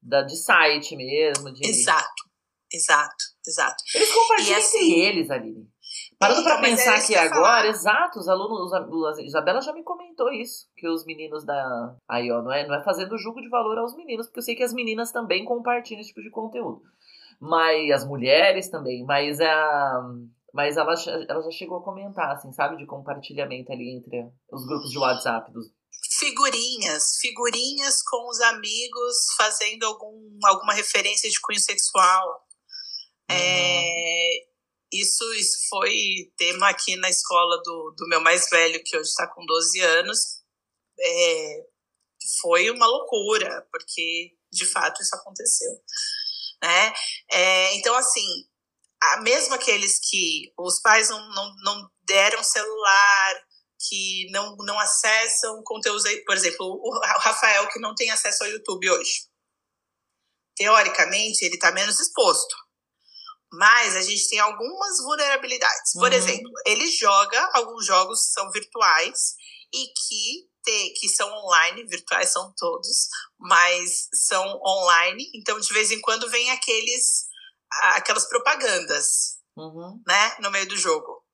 [0.03, 1.53] da, de site mesmo.
[1.53, 1.69] De...
[1.69, 2.25] Exato,
[2.73, 3.85] exato, exato.
[3.95, 5.73] Eles compartilham assim, entre eles, Aline.
[6.21, 10.87] Parando para pensar aqui agora, exato, os alunos, a Isabela já me comentou isso, que
[10.87, 11.97] os meninos da.
[12.07, 14.55] Aí, ó, não é, não é fazendo julgo de valor aos meninos, porque eu sei
[14.55, 16.83] que as meninas também compartilham esse tipo de conteúdo.
[17.41, 20.03] Mas as mulheres também, mas a.
[20.53, 20.93] Mas ela,
[21.27, 25.51] ela já chegou a comentar, assim, sabe, de compartilhamento ali entre os grupos de WhatsApp
[25.53, 25.69] dos,
[26.19, 32.47] figurinhas, figurinhas com os amigos fazendo algum, alguma referência de cunho sexual.
[33.29, 33.39] É, uhum.
[33.39, 34.50] É,
[34.93, 39.27] isso, isso foi tema aqui na escola do, do meu mais velho, que hoje está
[39.27, 40.41] com 12 anos.
[40.99, 41.67] É,
[42.41, 45.71] foi uma loucura, porque de fato isso aconteceu.
[46.63, 46.93] Né?
[47.31, 48.27] É, então, assim,
[49.23, 53.45] mesmo aqueles que os pais não, não, não deram celular,
[53.89, 58.91] que não, não acessam conteúdos, por exemplo, o Rafael que não tem acesso ao YouTube
[58.91, 59.29] hoje.
[60.57, 62.55] Teoricamente, ele está menos exposto.
[63.53, 65.93] Mas a gente tem algumas vulnerabilidades.
[65.95, 66.17] Por uhum.
[66.17, 69.35] exemplo, ele joga alguns jogos que são virtuais
[69.73, 75.31] e que, te, que são online, virtuais são todos, mas são online.
[75.35, 77.29] Então, de vez em quando, vem aqueles
[77.95, 80.03] aquelas propagandas uhum.
[80.07, 81.25] né, no meio do jogo.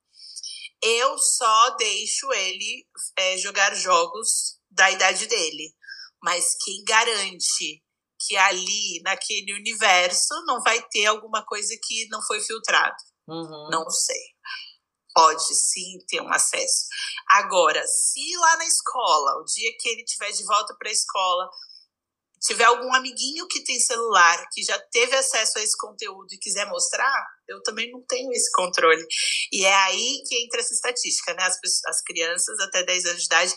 [0.81, 2.87] Eu só deixo ele
[3.17, 5.75] é, jogar jogos da idade dele.
[6.21, 7.83] Mas quem garante
[8.27, 12.95] que ali, naquele universo, não vai ter alguma coisa que não foi filtrado?
[13.27, 13.69] Uhum.
[13.71, 14.21] Não sei.
[15.13, 16.85] Pode sim ter um acesso.
[17.29, 21.49] Agora, se lá na escola, o dia que ele estiver de volta para a escola,
[22.39, 26.67] tiver algum amiguinho que tem celular, que já teve acesso a esse conteúdo e quiser
[26.67, 29.05] mostrar, eu também não tenho esse controle.
[29.51, 31.43] E é aí que entra essa estatística, né?
[31.43, 33.55] As, pessoas, as crianças até 10 anos de idade,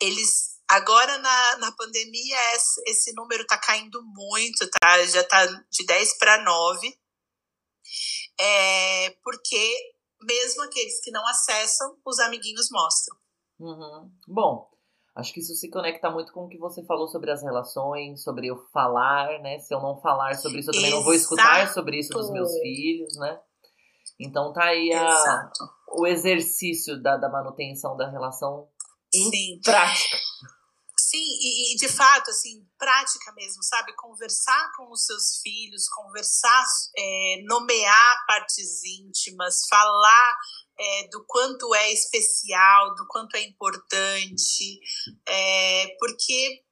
[0.00, 0.55] eles.
[0.68, 5.04] Agora, na, na pandemia, esse, esse número está caindo muito, tá?
[5.06, 6.98] Já está de 10 para 9.
[8.38, 13.16] É, porque mesmo aqueles que não acessam, os amiguinhos mostram.
[13.60, 14.10] Uhum.
[14.26, 14.68] Bom,
[15.16, 18.52] Acho que isso se conecta muito com o que você falou sobre as relações, sobre
[18.52, 19.58] o falar, né?
[19.60, 20.98] Se eu não falar sobre isso, eu também Exato.
[20.98, 23.40] não vou escutar sobre isso dos meus filhos, né?
[24.20, 25.50] Então tá aí a,
[25.96, 28.68] o exercício da, da manutenção da relação
[29.14, 29.60] em Sim.
[29.64, 30.18] prática.
[31.16, 33.94] Sim, e, e, de fato, assim, prática mesmo, sabe?
[33.96, 36.64] Conversar com os seus filhos, conversar,
[36.94, 40.36] é, nomear partes íntimas, falar
[40.78, 44.78] é, do quanto é especial, do quanto é importante,
[45.26, 46.62] é, porque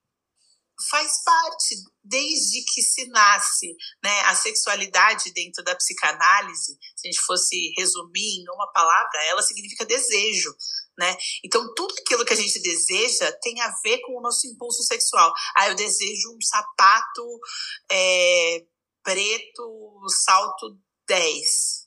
[0.91, 4.21] faz parte desde que se nasce, né?
[4.27, 9.87] A sexualidade dentro da psicanálise, se a gente fosse resumir em uma palavra, ela significa
[9.87, 10.55] desejo,
[10.99, 11.17] né?
[11.43, 15.33] Então tudo aquilo que a gente deseja tem a ver com o nosso impulso sexual.
[15.57, 17.41] Ah, eu desejo um sapato
[17.91, 18.65] é,
[19.03, 20.79] preto, salto
[21.09, 21.85] 10.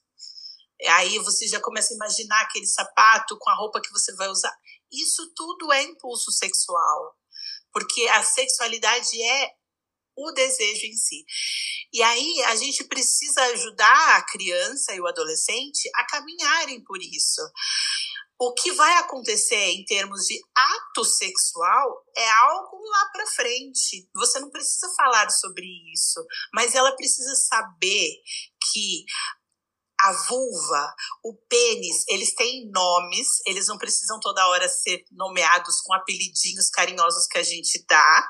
[0.90, 4.56] Aí você já começa a imaginar aquele sapato com a roupa que você vai usar.
[4.92, 7.16] Isso tudo é impulso sexual,
[7.72, 9.52] porque a sexualidade é
[10.18, 11.24] o desejo em si.
[11.94, 17.42] E aí a gente precisa ajudar a criança e o adolescente a caminharem por isso.
[18.40, 24.08] O que vai acontecer em termos de ato sexual é algo lá para frente.
[24.16, 28.10] Você não precisa falar sobre isso, mas ela precisa saber
[28.72, 29.06] que
[30.00, 35.94] a vulva, o pênis, eles têm nomes, eles não precisam toda hora ser nomeados com
[35.94, 38.30] apelidinhos carinhosos que a gente dá,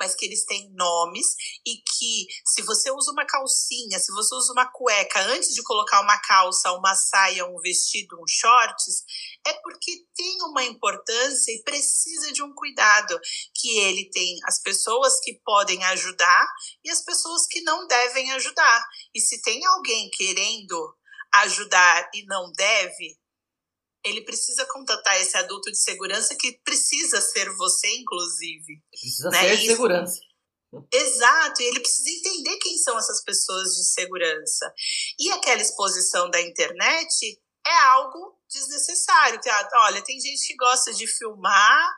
[0.00, 1.34] mas que eles têm nomes
[1.66, 6.00] e que se você usa uma calcinha, se você usa uma cueca antes de colocar
[6.00, 9.04] uma calça, uma saia, um vestido, um shorts,
[9.46, 13.20] é porque tem uma importância e precisa de um cuidado
[13.54, 16.46] que ele tem as pessoas que podem ajudar
[16.82, 18.84] e as pessoas que não devem ajudar.
[19.14, 20.96] E se tem alguém querendo
[21.32, 23.19] ajudar e não deve,
[24.04, 28.82] ele precisa contatar esse adulto de segurança que precisa ser você, inclusive.
[28.90, 29.40] Precisa né?
[29.40, 30.20] ser de segurança.
[30.92, 34.72] Exato, e ele precisa entender quem são essas pessoas de segurança.
[35.18, 39.40] E aquela exposição da internet é algo desnecessário.
[39.86, 41.90] Olha, tem gente que gosta de filmar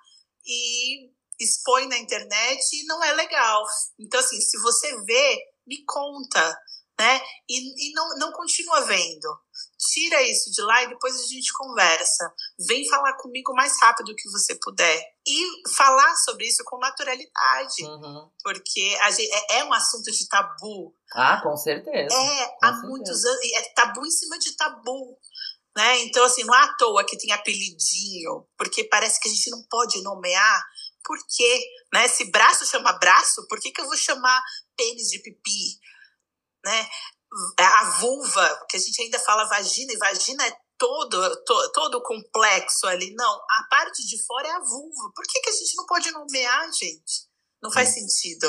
[0.47, 3.65] e expõe na internet e não é legal.
[3.99, 6.59] Então, assim, se você vê, me conta
[7.03, 7.21] né?
[7.49, 9.29] E, e não, não continua vendo.
[9.91, 12.33] Tira isso de lá e depois a gente conversa.
[12.69, 15.03] Vem falar comigo o mais rápido que você puder.
[15.27, 17.83] E falar sobre isso com naturalidade.
[17.83, 18.31] Uhum.
[18.43, 20.95] Porque gente, é, é, um assunto de tabu.
[21.13, 22.15] Ah, com certeza.
[22.15, 22.87] É, com há certeza.
[22.87, 23.41] muitos anos.
[23.57, 25.19] É tabu em cima de tabu.
[25.77, 26.03] Né?
[26.03, 29.63] Então, assim, não é à toa que tem apelidinho, porque parece que a gente não
[29.71, 30.65] pode nomear.
[31.05, 31.65] Por quê?
[31.93, 32.07] Né?
[32.09, 34.43] Se braço chama braço, por que, que eu vou chamar
[34.77, 35.81] pênis de pipi?
[36.65, 36.89] né?
[37.59, 42.87] A vulva, que a gente ainda fala vagina, e vagina é todo, to, todo complexo
[42.87, 43.15] ali.
[43.15, 45.13] Não, a parte de fora é a vulva.
[45.15, 47.29] Por que, que a gente não pode nomear, gente?
[47.63, 47.93] Não faz hum.
[47.93, 48.49] sentido.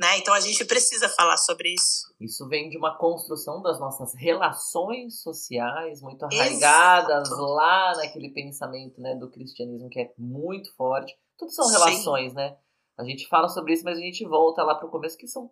[0.00, 0.18] Né?
[0.18, 2.14] Então a gente precisa falar sobre isso.
[2.20, 7.42] Isso vem de uma construção das nossas relações sociais muito arraigadas Exato.
[7.42, 11.18] lá naquele pensamento né, do cristianismo que é muito forte.
[11.36, 12.36] Tudo são relações, Sim.
[12.36, 12.56] né?
[12.96, 15.50] A gente fala sobre isso, mas a gente volta lá para o começo que são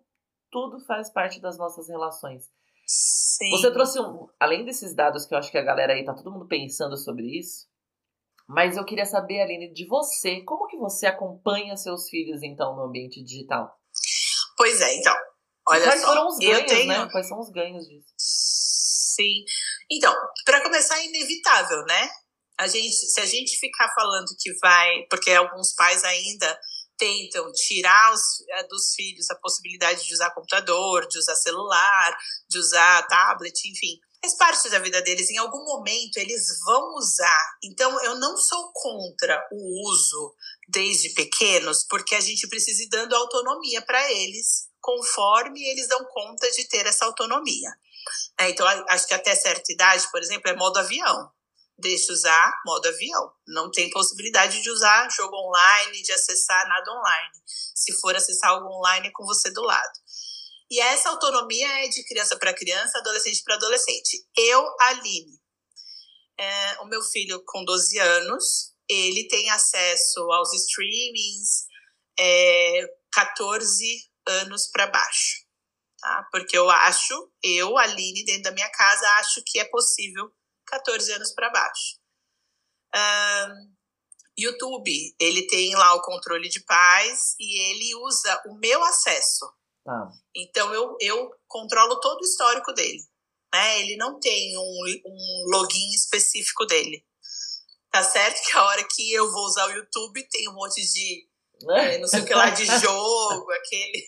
[0.51, 2.45] tudo faz parte das nossas relações.
[2.85, 3.49] Sim.
[3.51, 6.31] Você trouxe um, além desses dados que eu acho que a galera aí tá todo
[6.31, 7.67] mundo pensando sobre isso,
[8.47, 12.83] mas eu queria saber, Aline, de você, como que você acompanha seus filhos então no
[12.83, 13.69] ambiente digital?
[14.55, 15.13] Pois é, então.
[15.67, 16.87] Olha Quais só, foram os ganhos, tenho...
[16.87, 17.09] né?
[17.11, 18.07] Quais são os ganhos disso?
[18.17, 19.43] Sim.
[19.91, 20.13] Então,
[20.45, 22.09] para começar, é inevitável, né?
[22.57, 26.59] A gente, se a gente ficar falando que vai, porque alguns pais ainda
[26.97, 32.17] tentam tirar os, eh, dos filhos a possibilidade de usar computador, de usar celular,
[32.49, 33.99] de usar tablet, enfim.
[34.21, 35.29] Faz parte da vida deles.
[35.29, 37.57] Em algum momento eles vão usar.
[37.63, 40.35] Então eu não sou contra o uso
[40.67, 46.49] desde pequenos, porque a gente precisa ir dando autonomia para eles, conforme eles dão conta
[46.51, 47.69] de ter essa autonomia.
[48.39, 51.31] É, então acho que até certa idade, por exemplo, é modo avião
[51.77, 53.31] deixa usar modo avião.
[53.47, 57.33] Não tem possibilidade de usar jogo online, de acessar nada online.
[57.75, 59.99] Se for acessar algo online, é com você do lado.
[60.69, 64.27] E essa autonomia é de criança para criança, adolescente para adolescente.
[64.35, 65.39] Eu, Aline,
[66.37, 71.67] é, o meu filho com 12 anos, ele tem acesso aos streamings
[72.19, 75.45] é, 14 anos para baixo.
[75.99, 76.27] Tá?
[76.31, 80.31] Porque eu acho, eu, Aline, dentro da minha casa, acho que é possível
[80.67, 81.99] 14 anos para baixo.
[82.95, 83.77] Um,
[84.37, 89.45] YouTube, ele tem lá o controle de paz e ele usa o meu acesso.
[89.87, 90.09] Ah.
[90.35, 93.01] Então eu, eu controlo todo o histórico dele.
[93.53, 93.81] Né?
[93.81, 97.03] Ele não tem um, um login específico dele.
[97.91, 101.27] Tá certo que a hora que eu vou usar o YouTube tem um monte de
[101.71, 104.05] é, não sei o que lá de jogo, aquele.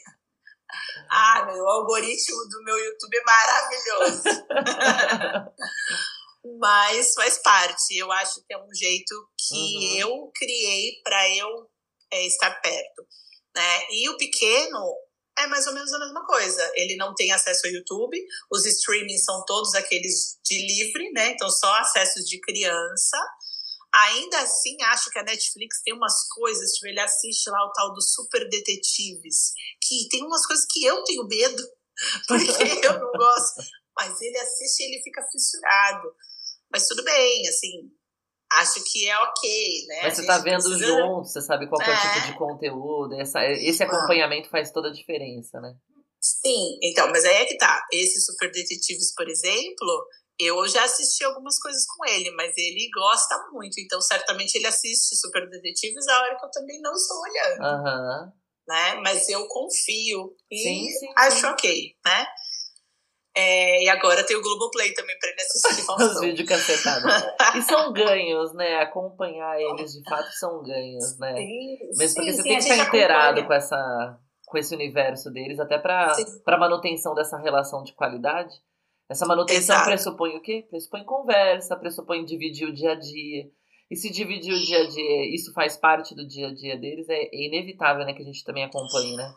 [1.09, 4.23] Ah, meu, o algoritmo do meu YouTube é maravilhoso.
[6.57, 7.97] mas faz parte.
[7.97, 9.99] Eu acho que é um jeito que uhum.
[9.99, 11.69] eu criei para eu
[12.11, 13.07] é, estar perto.
[13.55, 13.85] Né?
[13.91, 14.79] E o pequeno
[15.39, 16.71] é mais ou menos a mesma coisa.
[16.75, 18.17] Ele não tem acesso ao YouTube,
[18.51, 21.31] os streamings são todos aqueles de livre, né?
[21.31, 23.17] Então só acessos de criança.
[23.91, 27.91] Ainda assim, acho que a Netflix tem umas coisas, tipo, ele assiste lá o tal
[27.91, 31.63] dos super detetives, que tem umas coisas que eu tenho medo,
[32.27, 33.63] porque eu não gosto.
[33.97, 36.15] Mas ele assiste e ele fica fissurado.
[36.71, 37.89] Mas tudo bem, assim,
[38.53, 39.99] acho que é ok, né?
[40.03, 40.85] Mas você tá vendo precisa...
[40.85, 44.93] junto, você sabe qual é, o tipo de conteúdo, essa, esse acompanhamento faz toda a
[44.93, 45.73] diferença, né?
[46.21, 47.81] Sim, então, mas aí é que tá.
[47.93, 50.05] Esses Super Detetives, por exemplo,
[50.39, 55.15] eu já assisti algumas coisas com ele, mas ele gosta muito, então certamente ele assiste
[55.15, 57.61] Super Detetives a hora que eu também não estou olhando.
[57.61, 58.31] Uhum.
[58.67, 58.95] Né?
[59.03, 61.45] Mas eu confio e sim, sim, acho sim.
[61.47, 62.27] ok, né?
[63.35, 67.11] É, e agora tem o Globoplay também pra ele assistir Os vídeos cacetados.
[67.55, 68.81] e são ganhos, né?
[68.81, 71.35] Acompanhar eles de fato são ganhos, né?
[71.35, 75.31] Sim, Mesmo porque sim, você sim, tem que estar inteirado com, essa, com esse universo
[75.31, 78.53] deles, até pra manutenção dessa relação de qualidade.
[79.09, 79.89] Essa manutenção Exato.
[79.89, 80.67] pressupõe o quê?
[80.69, 83.49] Pressupõe conversa, pressupõe dividir o dia a dia.
[83.89, 87.07] E se dividir o dia a dia, isso faz parte do dia a dia deles,
[87.09, 89.33] é inevitável, né, que a gente também acompanhe, né?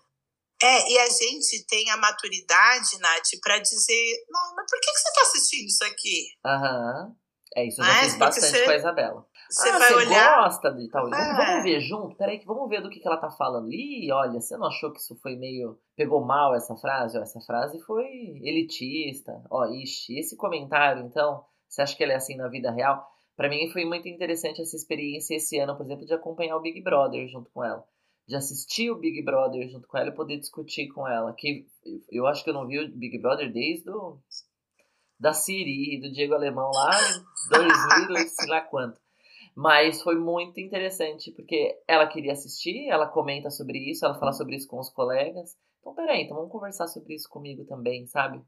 [0.63, 4.99] É, e a gente tem a maturidade, Nath, pra dizer, não, mas por que, que
[4.99, 6.27] você tá assistindo isso aqui?
[6.45, 7.07] Aham.
[7.09, 7.23] Uhum.
[7.55, 9.27] É, isso eu já fiz bastante você, com a Isabela.
[9.51, 10.37] Você ah, vai você olhar...
[10.39, 11.07] gosta de tal.
[11.13, 11.37] É.
[11.37, 12.17] Vamos, ver junto?
[12.17, 13.71] Peraí, que vamos ver do que, que ela tá falando.
[13.71, 15.79] Ih, olha, você não achou que isso foi meio.
[15.95, 17.19] Pegou mal essa frase?
[17.19, 18.07] Ó, essa frase foi
[18.43, 19.33] elitista.
[19.51, 23.07] Ó, ixi, esse comentário, então, você acha que ele é assim na vida real?
[23.37, 26.83] Para mim foi muito interessante essa experiência esse ano, por exemplo, de acompanhar o Big
[26.83, 27.85] Brother junto com ela
[28.27, 31.33] de assistir o Big Brother junto com ela e poder discutir com ela.
[31.33, 31.67] Que
[32.11, 34.19] eu acho que eu não vi o Big Brother desde o,
[35.19, 39.01] da Siri, do Diego Alemão lá em 2000, sei lá quanto.
[39.55, 44.57] Mas foi muito interessante, porque ela queria assistir, ela comenta sobre isso, ela fala sobre
[44.57, 45.57] isso com os colegas.
[45.81, 48.43] Então, peraí, então vamos conversar sobre isso comigo também, sabe?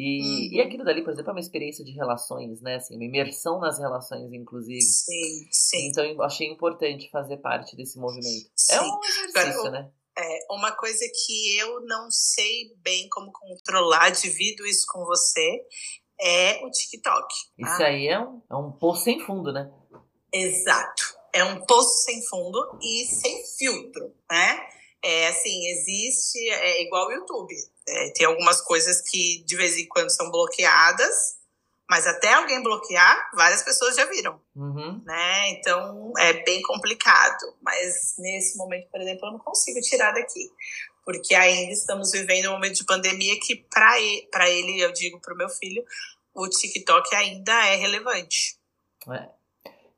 [0.00, 0.48] E, uhum.
[0.52, 2.76] e aquilo dali, por exemplo, é uma experiência de relações, né?
[2.76, 4.80] Assim, uma imersão nas relações, inclusive.
[4.80, 5.88] Sim, sim.
[5.88, 8.50] Então eu achei importante fazer parte desse movimento.
[8.56, 8.72] Sim.
[8.72, 9.90] É um exercício, Agora, né?
[10.18, 15.62] É, uma coisa que eu não sei bem como controlar, divido isso com você,
[16.18, 17.26] é o TikTok.
[17.58, 17.86] Isso ah.
[17.86, 19.70] aí é um, é um poço sem fundo, né?
[20.32, 21.14] Exato.
[21.34, 24.66] É um poço sem fundo e sem filtro, né?
[25.02, 27.54] É assim, existe, é igual o YouTube.
[27.88, 31.38] É, tem algumas coisas que de vez em quando são bloqueadas,
[31.88, 34.40] mas até alguém bloquear, várias pessoas já viram.
[34.54, 35.02] Uhum.
[35.04, 35.50] Né?
[35.50, 37.56] Então é bem complicado.
[37.60, 40.48] Mas nesse momento, por exemplo, eu não consigo tirar daqui.
[41.04, 44.28] porque ainda estamos vivendo um momento de pandemia que, para ele,
[44.72, 45.84] ele, eu digo para o meu filho,
[46.34, 48.56] o TikTok ainda é relevante.
[49.08, 49.28] É.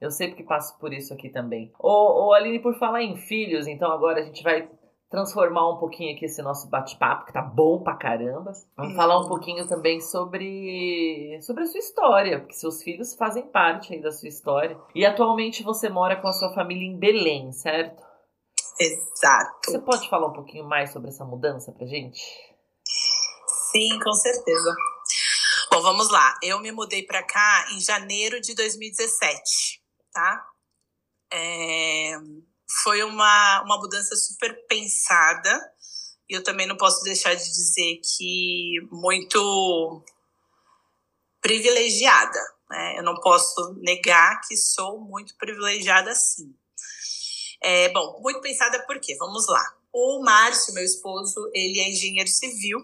[0.00, 1.72] Eu sempre que passo por isso aqui também.
[1.78, 4.68] Ô, ô, Aline, por falar em filhos, então agora a gente vai
[5.12, 8.52] transformar um pouquinho aqui esse nosso bate-papo, que tá bom pra caramba.
[8.74, 13.92] Vamos falar um pouquinho também sobre, sobre a sua história, porque seus filhos fazem parte
[13.92, 14.80] aí da sua história.
[14.94, 18.02] E atualmente você mora com a sua família em Belém, certo?
[18.80, 19.70] Exato.
[19.70, 22.18] Você pode falar um pouquinho mais sobre essa mudança pra gente?
[23.70, 24.74] Sim, com certeza.
[25.70, 26.38] Bom, vamos lá.
[26.42, 30.46] Eu me mudei para cá em janeiro de 2017, tá?
[31.30, 32.16] É
[32.82, 35.72] foi uma, uma mudança super pensada.
[36.28, 40.04] E eu também não posso deixar de dizer que muito
[41.40, 42.40] privilegiada.
[42.70, 42.98] Né?
[42.98, 46.54] Eu não posso negar que sou muito privilegiada sim.
[47.62, 49.14] É, bom, muito pensada por quê?
[49.18, 49.62] Vamos lá.
[49.92, 52.80] O Márcio, meu esposo, ele é engenheiro civil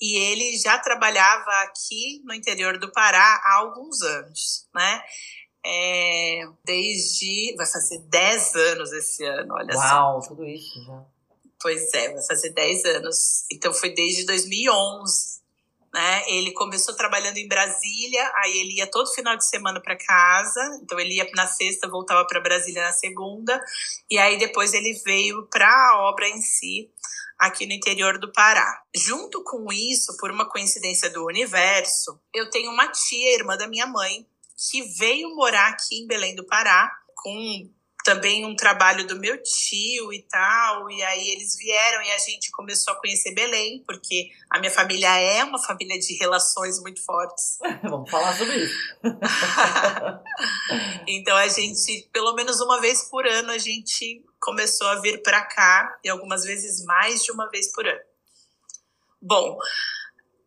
[0.00, 5.02] e ele já trabalhava aqui no interior do Pará há alguns anos, né?
[5.66, 7.54] É, desde.
[7.56, 9.94] Vai fazer 10 anos esse ano, olha Uau, só.
[9.94, 11.04] Uau, tudo isso já.
[11.60, 13.44] Pois é, vai fazer 10 anos.
[13.50, 15.36] Então foi desde 2011.
[15.92, 16.22] Né?
[16.28, 20.78] Ele começou trabalhando em Brasília, aí ele ia todo final de semana para casa.
[20.82, 23.60] Então ele ia na sexta, voltava para Brasília na segunda.
[24.08, 26.90] E aí depois ele veio para a obra em si
[27.38, 28.82] aqui no interior do Pará.
[28.94, 33.86] Junto com isso, por uma coincidência do universo, eu tenho uma tia, irmã da minha
[33.86, 34.26] mãe,
[34.56, 37.70] que veio morar aqui em Belém do Pará, com
[38.06, 40.88] também um trabalho do meu tio e tal.
[40.88, 45.18] E aí eles vieram e a gente começou a conhecer Belém, porque a minha família
[45.18, 47.58] é uma família de relações muito fortes.
[47.82, 48.78] Vamos falar sobre isso.
[51.08, 55.44] então a gente, pelo menos uma vez por ano, a gente começou a vir para
[55.44, 58.00] cá, e algumas vezes mais de uma vez por ano.
[59.20, 59.58] Bom,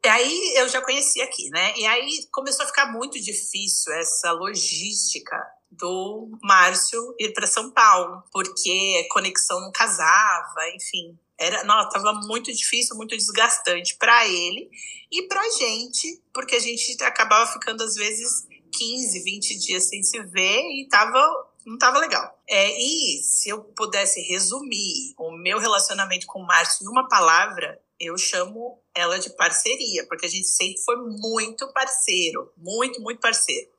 [0.03, 1.73] e aí eu já conhecia aqui, né?
[1.77, 5.35] E aí começou a ficar muito difícil essa logística
[5.69, 11.17] do Márcio ir para São Paulo, porque a conexão não casava, enfim.
[11.37, 14.69] Era, não, tava muito difícil, muito desgastante para ele
[15.11, 20.21] e pra gente, porque a gente acabava ficando às vezes 15, 20 dias sem se
[20.23, 22.37] ver e tava não tava legal.
[22.47, 27.79] É, e se eu pudesse resumir o meu relacionamento com o Márcio em uma palavra,
[27.99, 33.69] eu chamo ela de parceria, porque a gente sempre foi muito parceiro, muito, muito parceiro.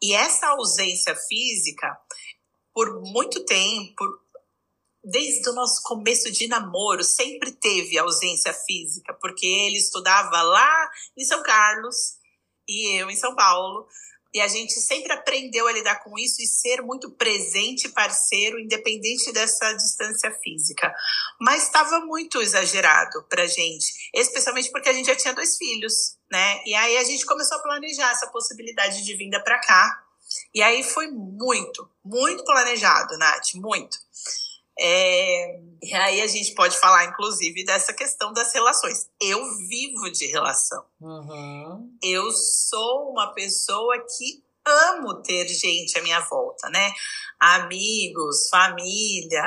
[0.00, 1.98] E essa ausência física,
[2.72, 4.04] por muito tempo,
[5.02, 11.24] desde o nosso começo de namoro, sempre teve ausência física, porque ele estudava lá em
[11.24, 12.18] São Carlos
[12.68, 13.86] e eu em São Paulo.
[14.34, 19.32] E a gente sempre aprendeu a lidar com isso e ser muito presente, parceiro, independente
[19.32, 20.92] dessa distância física.
[21.40, 26.60] Mas estava muito exagerado pra gente, especialmente porque a gente já tinha dois filhos, né?
[26.66, 30.02] E aí a gente começou a planejar essa possibilidade de vinda para cá.
[30.52, 33.96] E aí foi muito, muito planejado, Nath, muito.
[34.78, 39.08] É, e aí a gente pode falar, inclusive, dessa questão das relações.
[39.20, 40.84] Eu vivo de relação.
[41.00, 41.96] Uhum.
[42.02, 46.92] Eu sou uma pessoa que amo ter gente à minha volta, né?
[47.38, 49.44] Amigos, família.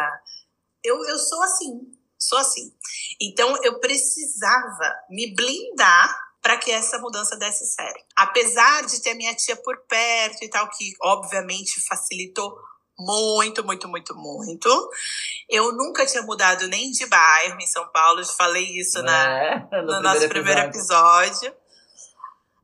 [0.84, 2.72] Eu, eu sou assim, sou assim.
[3.20, 8.06] Então eu precisava me blindar para que essa mudança desse certo.
[8.16, 12.58] Apesar de ter minha tia por perto e tal, que obviamente facilitou
[13.00, 14.92] muito, muito, muito, muito.
[15.50, 19.82] Eu nunca tinha mudado nem de bairro em São Paulo, já falei isso na, é,
[19.82, 21.54] no, no nosso primeiro episódio.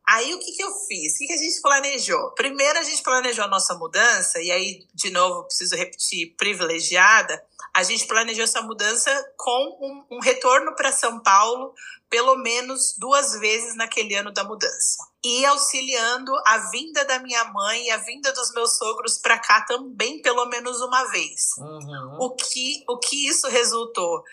[0.05, 1.15] Aí o que, que eu fiz?
[1.15, 2.31] O que, que a gente planejou?
[2.31, 7.41] Primeiro a gente planejou a nossa mudança, e aí, de novo, preciso repetir, privilegiada.
[7.73, 11.73] A gente planejou essa mudança com um, um retorno para São Paulo
[12.09, 14.97] pelo menos duas vezes naquele ano da mudança.
[15.23, 19.61] E auxiliando a vinda da minha mãe e a vinda dos meus sogros para cá
[19.61, 21.51] também pelo menos uma vez.
[21.57, 22.17] Uhum.
[22.19, 24.23] O, que, o que isso resultou?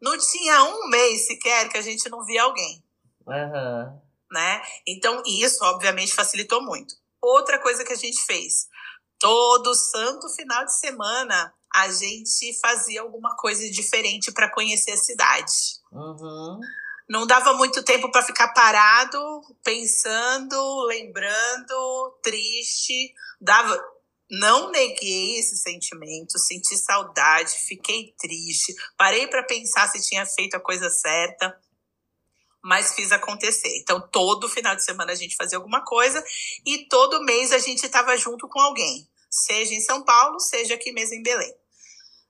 [0.00, 2.82] Não tinha um mês sequer que a gente não via alguém.
[3.26, 4.00] Uhum.
[4.32, 4.62] Né?
[4.86, 6.94] Então, isso obviamente facilitou muito.
[7.22, 8.66] Outra coisa que a gente fez,
[9.18, 15.52] todo santo final de semana a gente fazia alguma coisa diferente para conhecer a cidade.
[15.92, 16.60] Uhum
[17.10, 19.18] não dava muito tempo para ficar parado,
[19.64, 23.12] pensando, lembrando, triste.
[23.40, 23.76] Dava,
[24.30, 30.60] não neguei esse sentimento, senti saudade, fiquei triste, parei para pensar se tinha feito a
[30.60, 31.60] coisa certa,
[32.62, 33.76] mas fiz acontecer.
[33.78, 36.24] Então, todo final de semana a gente fazia alguma coisa
[36.64, 40.92] e todo mês a gente estava junto com alguém, seja em São Paulo, seja aqui
[40.92, 41.52] mesmo em Belém.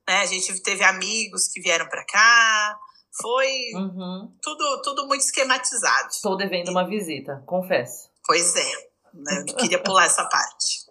[0.09, 0.22] Né?
[0.22, 2.78] A gente teve amigos que vieram para cá,
[3.20, 4.32] Foi uhum.
[4.40, 6.08] tudo, tudo muito esquematizado.
[6.11, 8.08] Estou devendo uma visita, confesso.
[8.24, 8.72] Pois é,
[9.14, 9.44] né?
[9.48, 10.90] eu queria pular essa parte.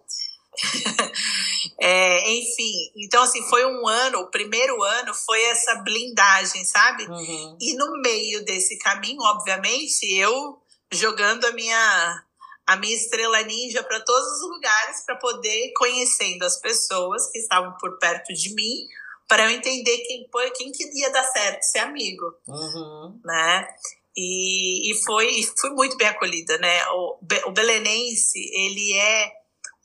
[1.80, 7.06] é, enfim, então assim, foi um ano, o primeiro ano foi essa blindagem, sabe?
[7.06, 7.58] Uhum.
[7.62, 10.62] E no meio desse caminho, obviamente, eu
[10.92, 12.24] jogando a minha
[12.68, 17.76] a minha estrela ninja para todos os lugares para poder conhecendo as pessoas que estavam
[17.80, 18.88] por perto de mim
[19.30, 20.28] para eu entender quem
[20.58, 23.22] quem que ia dar certo ser amigo, uhum.
[23.24, 23.68] né?
[24.18, 26.86] E, e foi e fui muito bem acolhida, né?
[26.88, 29.32] O, o belenense ele é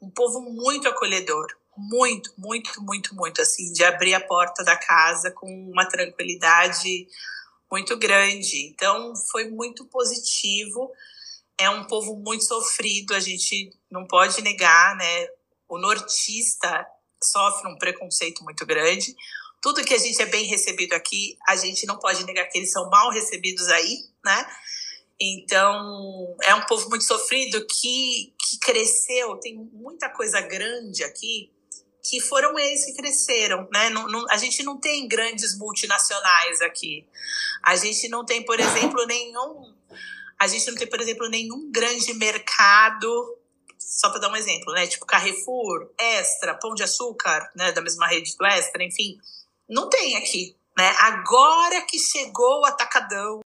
[0.01, 5.31] um povo muito acolhedor, muito, muito, muito, muito assim, de abrir a porta da casa
[5.31, 7.07] com uma tranquilidade
[7.71, 8.67] muito grande.
[8.67, 10.91] Então foi muito positivo
[11.59, 15.29] é um povo muito sofrido, a gente não pode negar, né?
[15.69, 16.87] O nortista
[17.25, 19.15] sofre um preconceito muito grande.
[19.61, 22.71] Tudo que a gente é bem recebido aqui, a gente não pode negar que eles
[22.71, 24.47] são mal recebidos aí, né?
[25.21, 31.51] Então, é um povo muito sofrido que, que cresceu, tem muita coisa grande aqui,
[32.03, 33.89] que foram eles que cresceram, né?
[33.91, 37.07] Não, não, a gente não tem grandes multinacionais aqui.
[37.63, 39.73] A gente não tem, por exemplo, nenhum
[40.39, 43.39] a gente não tem, por exemplo, nenhum grande mercado,
[43.87, 44.87] só para dar um exemplo, né?
[44.87, 47.73] Tipo Carrefour, Extra, Pão de Açúcar, né?
[47.73, 49.19] Da mesma rede do Extra, enfim.
[49.69, 50.95] Não tem aqui, né?
[51.01, 53.41] Agora que chegou o Atacadão,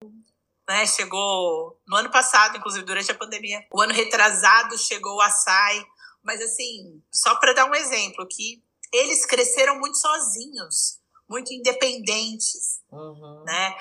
[0.67, 0.85] né?
[0.85, 3.65] Chegou no ano passado, inclusive durante a pandemia.
[3.71, 5.85] O ano retrasado chegou o Açaí.
[6.23, 8.61] Mas assim, só para dar um exemplo, que
[8.93, 13.43] eles cresceram muito sozinhos, muito independentes, uhum.
[13.45, 13.75] né?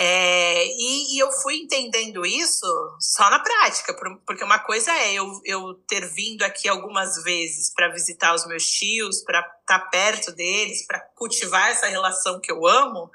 [0.00, 2.64] É, e, e, eu fui entendendo isso
[3.00, 3.92] só na prática,
[4.24, 8.64] porque uma coisa é eu, eu ter vindo aqui algumas vezes para visitar os meus
[8.64, 13.10] tios, para estar tá perto deles, para cultivar essa relação que eu amo.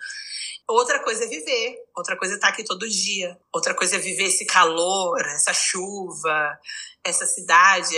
[0.68, 4.00] Outra coisa é viver, outra coisa é estar tá aqui todo dia, outra coisa é
[4.00, 6.60] viver esse calor, essa chuva,
[7.02, 7.96] essa cidade.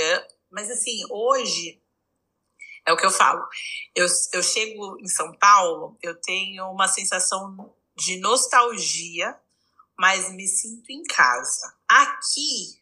[0.51, 1.81] Mas assim, hoje
[2.85, 3.43] é o que eu falo.
[3.95, 9.35] Eu, eu chego em São Paulo, eu tenho uma sensação de nostalgia,
[9.97, 11.73] mas me sinto em casa.
[11.87, 12.81] Aqui,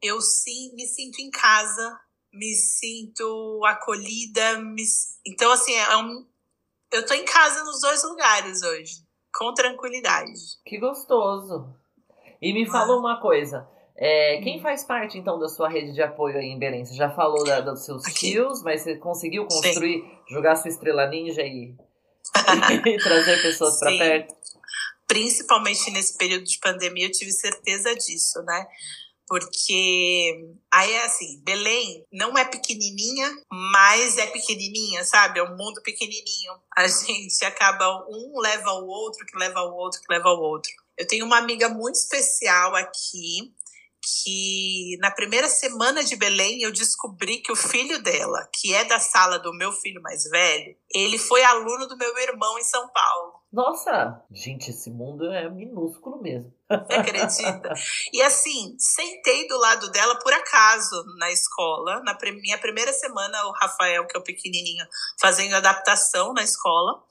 [0.00, 2.00] eu sim me sinto em casa,
[2.32, 4.82] me sinto acolhida, me...
[5.26, 6.26] então assim, é um...
[6.92, 9.02] eu tô em casa nos dois lugares hoje,
[9.34, 10.32] com tranquilidade.
[10.64, 11.74] Que gostoso.
[12.40, 12.70] E me ah.
[12.70, 13.68] fala uma coisa,
[14.00, 14.62] é, quem hum.
[14.62, 16.84] faz parte, então, da sua rede de apoio aí em Belém?
[16.84, 18.30] Você já falou da, dos seus Aqui.
[18.30, 20.18] tios, mas você conseguiu construir, Sim.
[20.30, 21.74] jogar sua estrela ninja e
[22.86, 24.34] e trazer pessoas para perto.
[25.06, 28.66] Principalmente nesse período de pandemia, eu tive certeza disso, né?
[29.26, 35.38] Porque aí é assim, Belém não é pequenininha, mas é pequenininha, sabe?
[35.38, 36.52] É um mundo pequenininho.
[36.74, 40.70] A gente acaba, um leva ao outro, que leva ao outro, que leva ao outro.
[40.96, 43.52] Eu tenho uma amiga muito especial aqui,
[44.22, 48.98] que na primeira semana de Belém eu descobri que o filho dela, que é da
[48.98, 53.38] sala do meu filho mais velho, ele foi aluno do meu irmão em São Paulo.
[53.52, 56.52] Nossa, gente, esse mundo é minúsculo mesmo.
[56.68, 57.72] Você acredita?
[58.12, 63.52] E assim, sentei do lado dela por acaso na escola, na minha primeira semana, o
[63.52, 64.86] Rafael, que é o pequenininho,
[65.20, 67.02] fazendo adaptação na escola.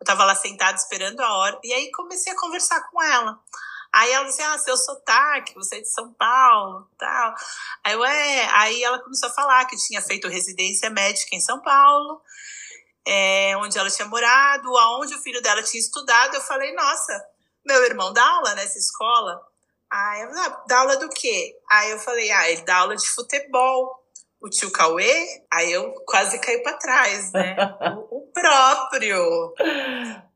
[0.00, 3.38] Eu tava lá sentada esperando a hora, e aí comecei a conversar com ela.
[3.92, 7.34] Aí ela disse, ah, seu sotaque, você é de São Paulo, tal.
[7.84, 8.48] Aí eu, é.
[8.52, 12.20] Aí ela começou a falar que tinha feito residência médica em São Paulo,
[13.06, 16.34] é, onde ela tinha morado, aonde o filho dela tinha estudado.
[16.34, 17.24] Eu falei, nossa,
[17.66, 19.40] meu irmão dá aula nessa escola?
[19.90, 21.54] Aí ela, ah, dá aula do quê?
[21.70, 23.98] Aí eu falei, ah, ele dá aula de futebol
[24.40, 27.56] o tio Cauê, aí eu quase caí para trás, né?
[28.10, 29.54] o, o, próprio.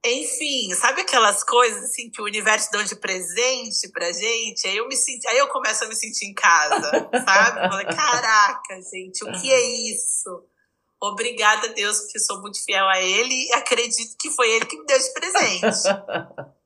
[0.04, 4.66] Enfim, sabe aquelas coisas assim que o universo dá de presente pra gente?
[4.66, 6.90] Aí eu me senti, aí eu começo a me sentir em casa,
[7.24, 7.64] sabe?
[7.64, 9.60] Eu falei, caraca, gente, o que é
[9.92, 10.44] isso?
[11.00, 14.78] Obrigada a Deus, porque sou muito fiel a ele e acredito que foi ele que
[14.78, 15.88] me deu esse presente.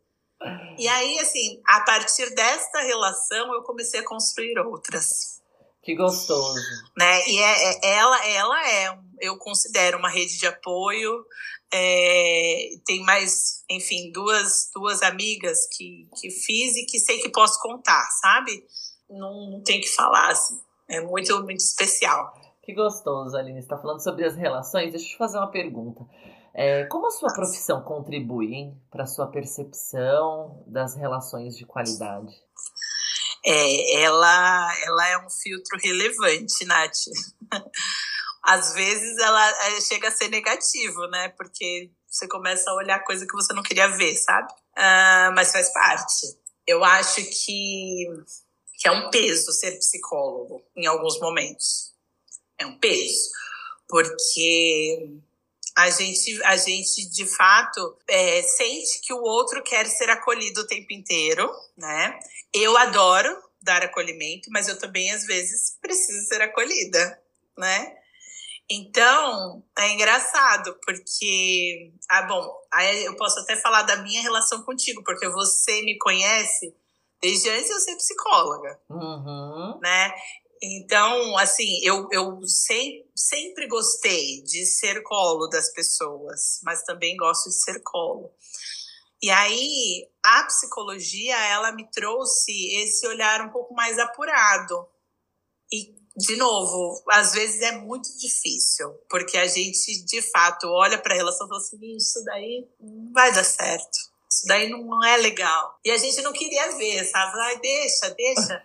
[0.78, 5.42] e aí, assim, a partir desta relação, eu comecei a construir outras.
[5.82, 6.58] Que gostoso.
[6.96, 7.28] Né?
[7.28, 11.24] E é, é, ela, ela é, eu considero uma rede de apoio.
[11.72, 17.60] É, tem mais, enfim, duas, duas amigas que, que fiz e que sei que posso
[17.60, 18.64] contar, sabe?
[19.08, 20.60] Não, não tem que falar, assim.
[20.88, 22.32] É muito, muito especial.
[22.62, 23.60] Que gostoso, Aline.
[23.60, 24.90] Você está falando sobre as relações.
[24.90, 26.04] Deixa eu te fazer uma pergunta.
[26.54, 32.32] É, como a sua profissão contribui para a sua percepção das relações de qualidade?
[33.46, 36.98] é, ela, ela é um filtro relevante, Nath.
[38.46, 41.30] Às vezes ela chega a ser negativo, né?
[41.30, 44.52] Porque Você começa a olhar coisa que você não queria ver, sabe?
[44.52, 46.38] Uh, mas faz parte.
[46.64, 48.06] Eu acho que,
[48.78, 51.92] que é um peso ser psicólogo em alguns momentos.
[52.56, 53.30] É um peso.
[53.88, 55.10] Porque
[55.76, 60.66] a gente, a gente de fato é, sente que o outro quer ser acolhido o
[60.66, 62.18] tempo inteiro, né?
[62.54, 67.20] Eu adoro dar acolhimento, mas eu também às vezes preciso ser acolhida,
[67.58, 67.96] né?
[68.68, 71.92] Então, é engraçado, porque.
[72.10, 76.74] Ah, bom, aí eu posso até falar da minha relação contigo, porque você me conhece
[77.22, 78.80] desde antes de eu ser psicóloga.
[78.90, 79.78] Uhum.
[79.80, 80.12] Né?
[80.62, 87.48] Então, assim, eu, eu sempre, sempre gostei de ser colo das pessoas, mas também gosto
[87.48, 88.32] de ser colo.
[89.22, 94.86] E aí, a psicologia, ela me trouxe esse olhar um pouco mais apurado.
[95.72, 101.12] E de novo, às vezes é muito difícil, porque a gente de fato olha para
[101.12, 103.98] a relação e fala assim: isso daí não vai dar certo,
[104.30, 105.78] isso daí não é legal.
[105.84, 107.38] E a gente não queria ver, sabe?
[107.40, 108.62] Ai, deixa, deixa.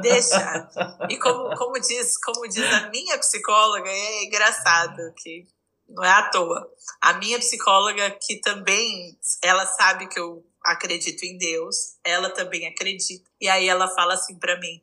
[0.00, 0.68] Deixa.
[1.10, 5.46] E como, como, diz, como diz a minha psicóloga, é engraçado que
[5.88, 6.66] não é à toa.
[7.00, 13.28] A minha psicóloga, que também ela sabe que eu acredito em Deus, ela também acredita.
[13.40, 14.80] E aí ela fala assim para mim: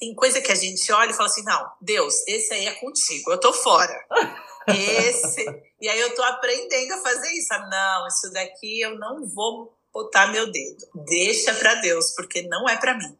[0.00, 3.30] tem coisa que a gente olha e fala assim: não, Deus, esse aí é contigo,
[3.30, 3.94] eu tô fora.
[4.68, 5.44] Esse.
[5.80, 7.48] e aí eu tô aprendendo a fazer isso.
[7.70, 10.86] Não, isso daqui eu não vou botar meu dedo.
[11.06, 13.18] Deixa para Deus, porque não é para mim.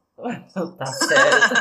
[0.76, 1.54] tá certo.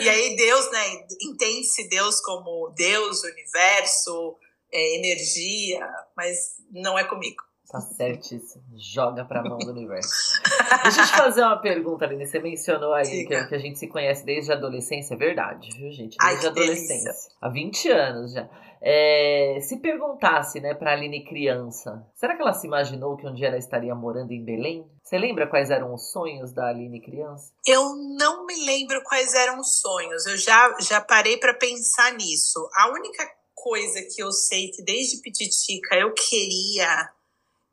[0.00, 4.36] e aí Deus, né, entende-se Deus como Deus, universo,
[4.72, 5.86] é, energia,
[6.16, 7.44] mas não é comigo.
[7.72, 8.62] Tá certíssimo.
[8.76, 10.42] Joga pra mão do universo.
[10.82, 12.26] Deixa eu te fazer uma pergunta, Aline.
[12.26, 15.14] Você mencionou aí que, que, a gente se conhece desde a adolescência.
[15.14, 16.18] É verdade, viu, gente?
[16.18, 17.10] Desde a adolescência.
[17.10, 17.32] Delícia.
[17.40, 18.46] Há 20 anos já.
[18.82, 23.46] É, se perguntasse, né, pra Aline criança, será que ela se imaginou que um dia
[23.46, 24.86] ela estaria morando em Belém?
[25.02, 27.52] Você lembra quais eram os sonhos da Aline criança?
[27.66, 30.26] Eu não me lembro quais eram os sonhos.
[30.26, 32.68] Eu já, já parei para pensar nisso.
[32.74, 33.24] A única
[33.54, 37.08] coisa que eu sei que desde pititica eu queria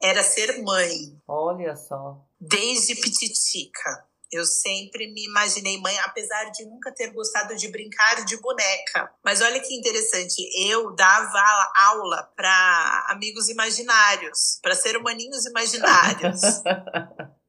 [0.01, 1.21] era ser mãe.
[1.27, 2.17] Olha só.
[2.39, 4.05] Desde pititica.
[4.31, 9.11] Eu sempre me imaginei mãe, apesar de nunca ter gostado de brincar de boneca.
[9.25, 10.37] Mas olha que interessante,
[10.69, 16.41] eu dava aula para amigos imaginários, para ser humaninhos imaginários.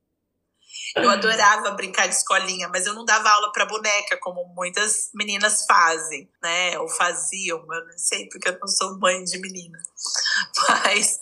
[0.97, 5.65] Eu adorava brincar de escolinha, mas eu não dava aula para boneca, como muitas meninas
[5.65, 6.77] fazem, né?
[6.81, 9.79] Ou faziam, eu não sei, porque eu não sou mãe de menina.
[10.69, 11.17] Mas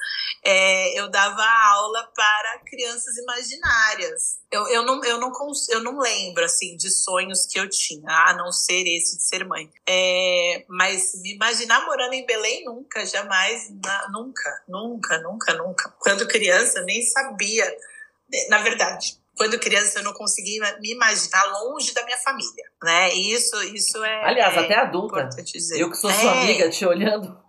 [0.50, 4.38] é, eu dava aula para crianças imaginárias.
[4.50, 5.30] Eu, eu, não, eu, não,
[5.68, 9.44] eu não lembro, assim, de sonhos que eu tinha, a não ser esse de ser
[9.44, 9.70] mãe.
[9.86, 15.94] É, mas me imaginar morando em Belém, nunca, jamais, na, nunca, nunca, nunca, nunca.
[15.98, 17.70] Quando criança, nem sabia.
[18.48, 23.14] Na verdade, quando criança eu não conseguia me imaginar longe da minha família, né?
[23.14, 24.24] E isso, isso é.
[24.24, 25.28] Aliás, é até adulta.
[25.76, 26.42] Eu que sou sua é.
[26.42, 27.47] amiga te olhando.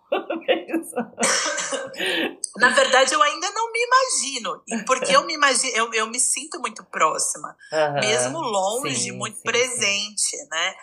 [2.58, 4.64] Na verdade, eu ainda não me imagino.
[4.86, 7.56] Porque eu me imagino, eu, eu me sinto muito próxima.
[7.72, 8.00] Uhum.
[8.00, 10.48] Mesmo longe, sim, muito sim, presente, sim.
[10.50, 10.76] né?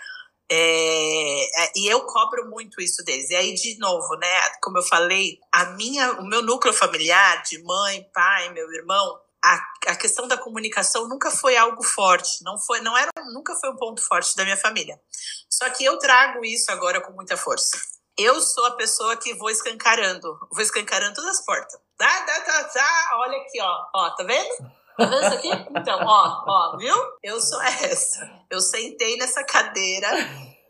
[0.49, 3.31] É, é, e eu cobro muito isso deles.
[3.31, 4.41] E aí, de novo, né?
[4.63, 9.93] Como eu falei, a minha, o meu núcleo familiar de mãe, pai, meu irmão, a,
[9.93, 13.77] a questão da comunicação nunca foi algo forte, não foi, não era, nunca foi um
[13.77, 15.01] ponto forte da minha família.
[15.49, 17.77] Só que eu trago isso agora com muita força.
[18.19, 21.79] Eu sou a pessoa que vou escancarando, vou escancarando todas as portas.
[21.99, 24.57] Tá, tá, tá, tá, olha aqui, ó, ó, tá vendo?
[24.97, 25.51] Tá vendo isso aqui?
[25.77, 26.95] Então, ó, ó, viu?
[27.23, 28.45] Eu sou essa.
[28.51, 30.09] Eu sentei nessa cadeira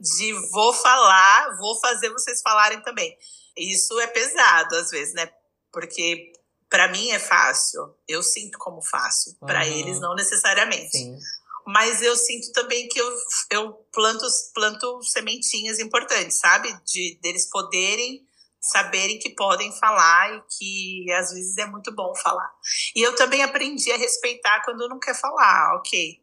[0.00, 3.16] de vou falar, vou fazer vocês falarem também.
[3.56, 5.30] Isso é pesado às vezes, né?
[5.72, 6.32] Porque
[6.68, 9.46] para mim é fácil, eu sinto como fácil, uhum.
[9.46, 10.98] para eles não necessariamente.
[10.98, 11.16] Sim.
[11.66, 13.16] Mas eu sinto também que eu,
[13.50, 14.24] eu planto,
[14.54, 16.72] planto sementinhas importantes, sabe?
[16.84, 18.24] De deles poderem
[18.60, 22.50] saberem que podem falar e que às vezes é muito bom falar.
[22.94, 26.20] E eu também aprendi a respeitar quando não quer falar, ok.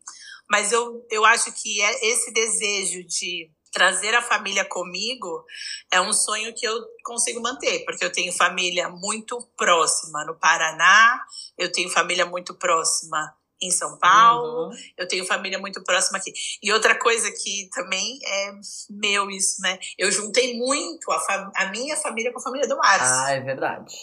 [0.49, 5.43] Mas eu, eu acho que é esse desejo de trazer a família comigo
[5.91, 11.19] é um sonho que eu consigo manter, porque eu tenho família muito próxima no Paraná,
[11.57, 13.33] eu tenho família muito próxima
[13.65, 14.77] em São Paulo, uhum.
[14.97, 16.33] eu tenho família muito próxima aqui.
[16.61, 18.51] E outra coisa que também é
[18.89, 19.77] meu isso, né?
[19.97, 23.25] Eu juntei muito a, a minha família com a família do Márcio.
[23.25, 23.93] Ah, é verdade.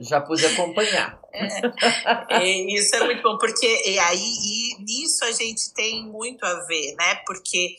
[0.00, 1.20] Já pude acompanhar.
[2.28, 6.64] É, isso é muito bom, porque e aí e nisso a gente tem muito a
[6.64, 7.16] ver, né?
[7.26, 7.76] Porque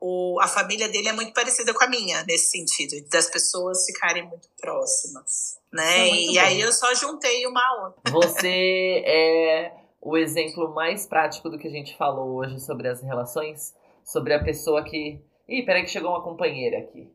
[0.00, 4.26] o, a família dele é muito parecida com a minha, nesse sentido, das pessoas ficarem
[4.26, 5.58] muito próximas.
[5.72, 6.08] Né?
[6.08, 6.40] É e bom.
[6.40, 8.12] aí eu só juntei uma outra.
[8.12, 9.72] Você é
[10.04, 13.74] o exemplo mais prático do que a gente falou hoje sobre as relações,
[14.04, 15.18] sobre a pessoa que.
[15.48, 17.10] Ih, peraí que chegou uma companheira aqui.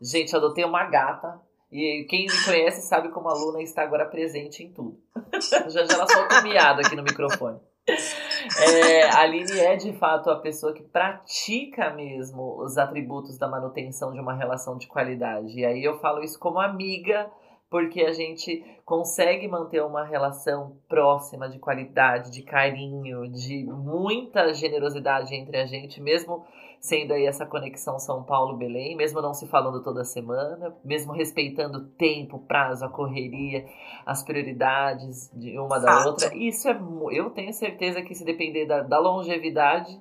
[0.00, 1.40] gente, adotei uma gata.
[1.72, 5.00] E quem me conhece sabe como a Luna está agora presente em tudo.
[5.42, 7.58] já já ela solta um miado aqui no microfone.
[7.88, 14.12] É, a Aline é de fato a pessoa que pratica mesmo os atributos da manutenção
[14.12, 15.58] de uma relação de qualidade.
[15.58, 17.30] E aí eu falo isso como amiga,
[17.70, 25.34] porque a gente consegue manter uma relação próxima, de qualidade, de carinho, de muita generosidade
[25.34, 26.44] entre a gente, mesmo
[26.80, 31.84] sendo aí essa conexão São Paulo-Belém, mesmo não se falando toda semana, mesmo respeitando o
[31.84, 33.66] tempo, prazo, a correria,
[34.04, 36.06] as prioridades de uma da Fato.
[36.08, 36.36] outra.
[36.36, 36.78] Isso é.
[37.10, 40.00] Eu tenho certeza que se depender da, da longevidade,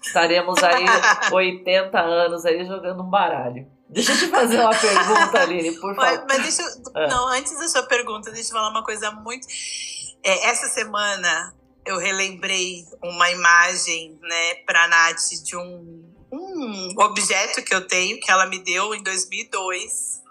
[0.00, 0.84] estaremos aí
[1.32, 3.66] 80 anos aí jogando um baralho.
[3.92, 6.26] Deixa eu te fazer uma pergunta, Aline, por favor.
[6.28, 7.06] Mas, deixa eu, ah.
[7.08, 9.46] Não, antes da sua pergunta, deixa eu falar uma coisa muito.
[10.24, 11.54] É, essa semana
[11.84, 18.30] eu relembrei uma imagem, né, pra Nath de um, um objeto que eu tenho, que
[18.30, 20.21] ela me deu em 2002,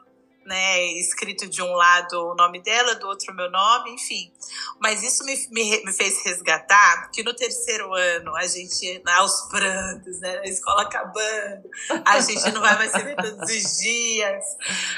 [0.46, 4.32] né, escrito de um lado o nome dela, do outro meu nome, enfim.
[4.80, 10.20] Mas isso me, me, me, fez resgatar que no terceiro ano, a gente, aos prantos,
[10.20, 11.70] né, a escola acabando,
[12.06, 14.44] a gente não vai mais se ver todos os dias.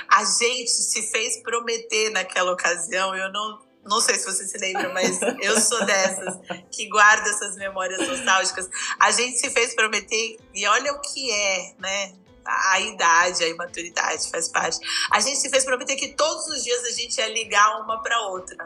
[0.10, 4.94] A gente se fez prometer naquela ocasião, eu não não sei se você se lembra,
[4.94, 6.40] mas eu sou dessas
[6.72, 8.70] que guarda essas memórias nostálgicas.
[8.98, 12.14] A gente se fez prometer, e olha o que é, né?
[12.46, 14.80] A idade, a imaturidade faz parte.
[15.12, 18.20] A gente se fez prometer que todos os dias a gente ia ligar uma para
[18.28, 18.58] outra.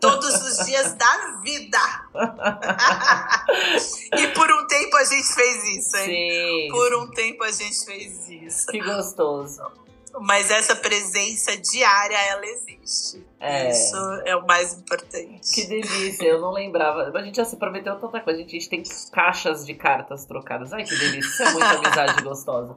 [0.00, 1.78] todos os dias da vida.
[4.18, 6.30] e por um tempo a gente fez isso, hein?
[6.30, 6.68] Sim.
[6.70, 8.66] Por um tempo a gente fez isso.
[8.66, 9.85] Que gostoso
[10.20, 13.24] mas essa presença diária ela existe.
[13.38, 13.70] É.
[13.70, 15.54] Isso é o mais importante.
[15.54, 17.12] Que delícia, eu não lembrava.
[17.16, 18.40] A gente já se prometeu tanta coisa.
[18.40, 18.82] A gente tem
[19.12, 20.72] caixas de cartas trocadas.
[20.72, 21.28] Ai, que delícia.
[21.28, 22.76] Isso é muita amizade gostosa.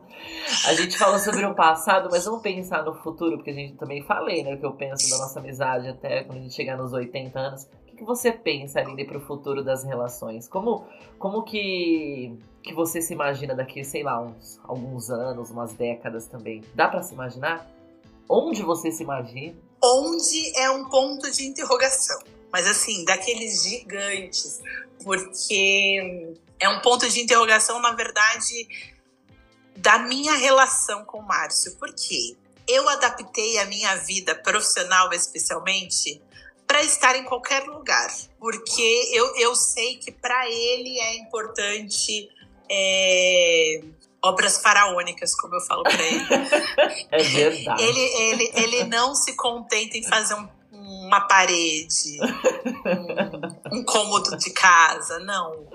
[0.66, 4.04] A gente falou sobre o passado, mas vamos pensar no futuro, porque a gente também
[4.04, 4.56] falei, né?
[4.56, 7.68] O que eu penso da nossa amizade até quando a gente chegar nos 80 anos.
[8.00, 10.48] Que você pensa, Aline, para o futuro das relações?
[10.48, 16.26] Como, como que que você se imagina daqui, sei lá, uns alguns anos, umas décadas
[16.26, 16.64] também?
[16.74, 17.70] Dá para se imaginar?
[18.30, 19.54] Onde você se imagina?
[19.84, 22.18] Onde é um ponto de interrogação.
[22.54, 24.62] Mas assim, daqueles gigantes,
[25.04, 28.66] porque é um ponto de interrogação, na verdade,
[29.76, 31.76] da minha relação com o Márcio.
[31.76, 32.38] Por quê?
[32.66, 36.22] Eu adaptei a minha vida profissional, especialmente,
[36.70, 38.08] para estar em qualquer lugar,
[38.40, 42.30] porque eu, eu sei que para ele é importante
[42.70, 43.82] é,
[44.24, 46.26] obras faraônicas, como eu falo para ele.
[47.10, 47.84] é verdade.
[47.84, 50.48] Ele, ele, ele não se contenta em fazer um,
[51.10, 52.20] uma parede,
[53.72, 55.68] um, um cômodo de casa, não.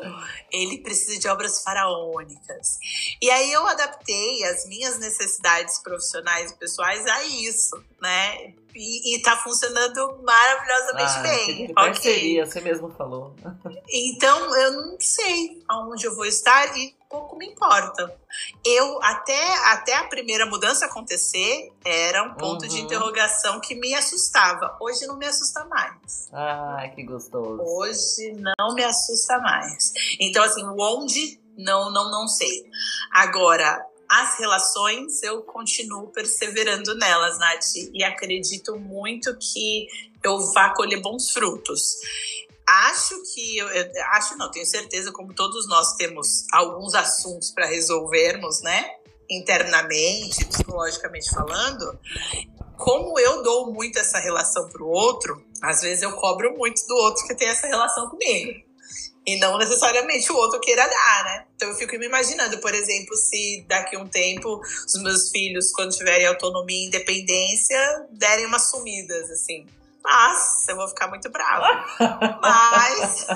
[0.52, 2.78] Ele precisa de obras faraônicas.
[3.20, 8.55] E aí eu adaptei as minhas necessidades profissionais e pessoais a isso, né?
[8.77, 11.66] E, e tá funcionando maravilhosamente ah, bem.
[11.66, 13.35] Que parceria, você mesmo falou.
[13.89, 18.12] Então, eu não sei aonde eu vou estar e pouco me importa.
[18.65, 22.69] Eu, até, até a primeira mudança acontecer, era um ponto uhum.
[22.69, 24.77] de interrogação que me assustava.
[24.81, 26.28] Hoje não me assusta mais.
[26.32, 27.62] Ai, que gostoso.
[27.62, 29.92] Hoje não me assusta mais.
[30.20, 32.64] Então, assim, o onde, não, não, não sei.
[33.10, 39.86] Agora, as relações, eu continuo perseverando nelas, Nath, e acredito muito que
[40.22, 41.96] eu vá colher bons frutos.
[42.66, 43.68] Acho que, eu,
[44.12, 48.90] acho não, tenho certeza, como todos nós temos alguns assuntos para resolvermos, né?
[49.30, 51.98] Internamente, psicologicamente falando,
[52.76, 56.94] como eu dou muito essa relação para o outro, às vezes eu cobro muito do
[56.96, 58.62] outro que tem essa relação comigo.
[59.26, 61.46] E não necessariamente o outro queira dar, né?
[61.56, 65.72] Então eu fico me imaginando, por exemplo, se daqui a um tempo os meus filhos,
[65.72, 69.66] quando tiverem autonomia e independência, derem umas sumidas, assim.
[70.05, 71.86] Nossa, eu vou ficar muito brava.
[72.42, 73.26] Mas.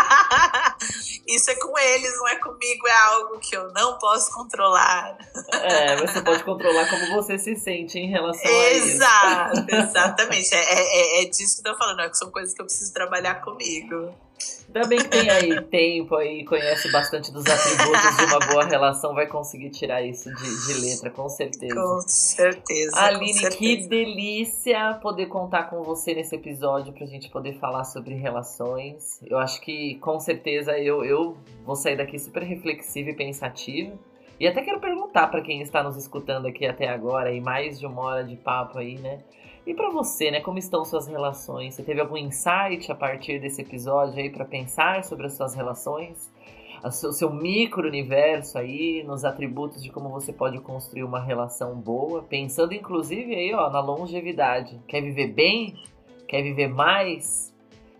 [1.26, 5.16] Isso é com eles, não é comigo, é algo que eu não posso controlar.
[5.52, 9.88] É, você pode controlar como você se sente em relação Exato, a isso.
[9.90, 12.66] Exatamente, é, é, é disso que eu tô falando, é que são coisas que eu
[12.66, 14.12] preciso trabalhar comigo.
[14.66, 19.14] Ainda bem que tem aí tempo aí, conhece bastante dos atributos de uma boa relação,
[19.14, 21.74] vai conseguir tirar isso de, de letra, com certeza.
[21.74, 22.96] Com certeza.
[22.96, 23.56] Aline, com certeza.
[23.56, 29.20] que delícia poder contar com você nesse episódio pra gente poder falar sobre relações.
[29.26, 33.98] Eu acho que com certeza eu, eu vou sair daqui super reflexiva e pensativa.
[34.38, 37.86] E até quero perguntar para quem está nos escutando aqui até agora, e mais de
[37.86, 39.18] uma hora de papo aí, né?
[39.66, 40.40] E para você, né?
[40.40, 41.74] Como estão suas relações?
[41.74, 46.30] Você teve algum insight a partir desse episódio aí para pensar sobre as suas relações?
[46.82, 52.72] O seu, micro-universo aí, nos atributos de como você pode construir uma relação boa, pensando
[52.72, 54.80] inclusive aí, ó, na longevidade.
[54.88, 55.74] Quer viver bem?
[56.26, 57.54] Quer viver mais?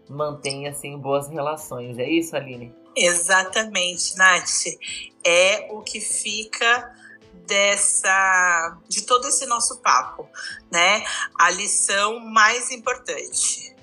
[0.09, 1.99] Mantenha, assim, boas relações.
[1.99, 2.75] É isso, Aline?
[2.97, 4.65] Exatamente, Nath.
[5.25, 7.00] É o que fica
[7.47, 10.29] dessa de todo esse nosso papo,
[10.71, 11.05] né?
[11.39, 13.75] A lição mais importante.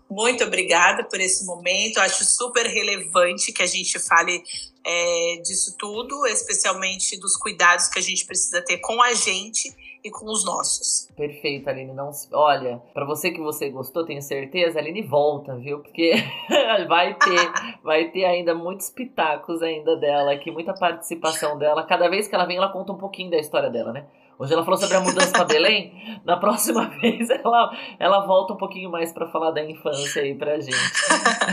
[0.09, 1.97] Muito obrigada por esse momento.
[1.97, 4.43] Eu acho super relevante que a gente fale
[4.85, 9.73] é, disso tudo, especialmente dos cuidados que a gente precisa ter com a gente
[10.03, 11.09] e com os nossos.
[11.15, 11.93] Perfeito, Aline.
[11.93, 15.79] Não, olha, pra você que você gostou, tenho certeza, Aline volta, viu?
[15.79, 16.13] Porque
[16.87, 21.83] vai ter, vai ter ainda muitos pitacos ainda dela aqui, muita participação dela.
[21.83, 24.05] Cada vez que ela vem, ela conta um pouquinho da história dela, né?
[24.37, 25.93] Hoje ela falou sobre a mudança pra Belém.
[26.25, 30.59] Na próxima vez ela, ela volta um pouquinho mais pra falar da infância aí pra
[30.59, 30.73] gente.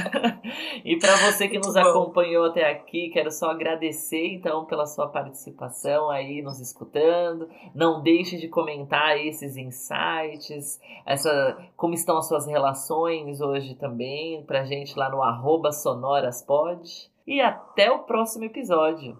[0.84, 6.10] e pra você que nos acompanhou até aqui, quero só agradecer então pela sua participação
[6.10, 7.48] aí nos escutando.
[7.74, 14.64] Não deixe de comentar esses insights, essa, como estão as suas relações hoje também, pra
[14.64, 17.10] gente lá no arroba sonoraspod.
[17.26, 19.16] E até o próximo episódio.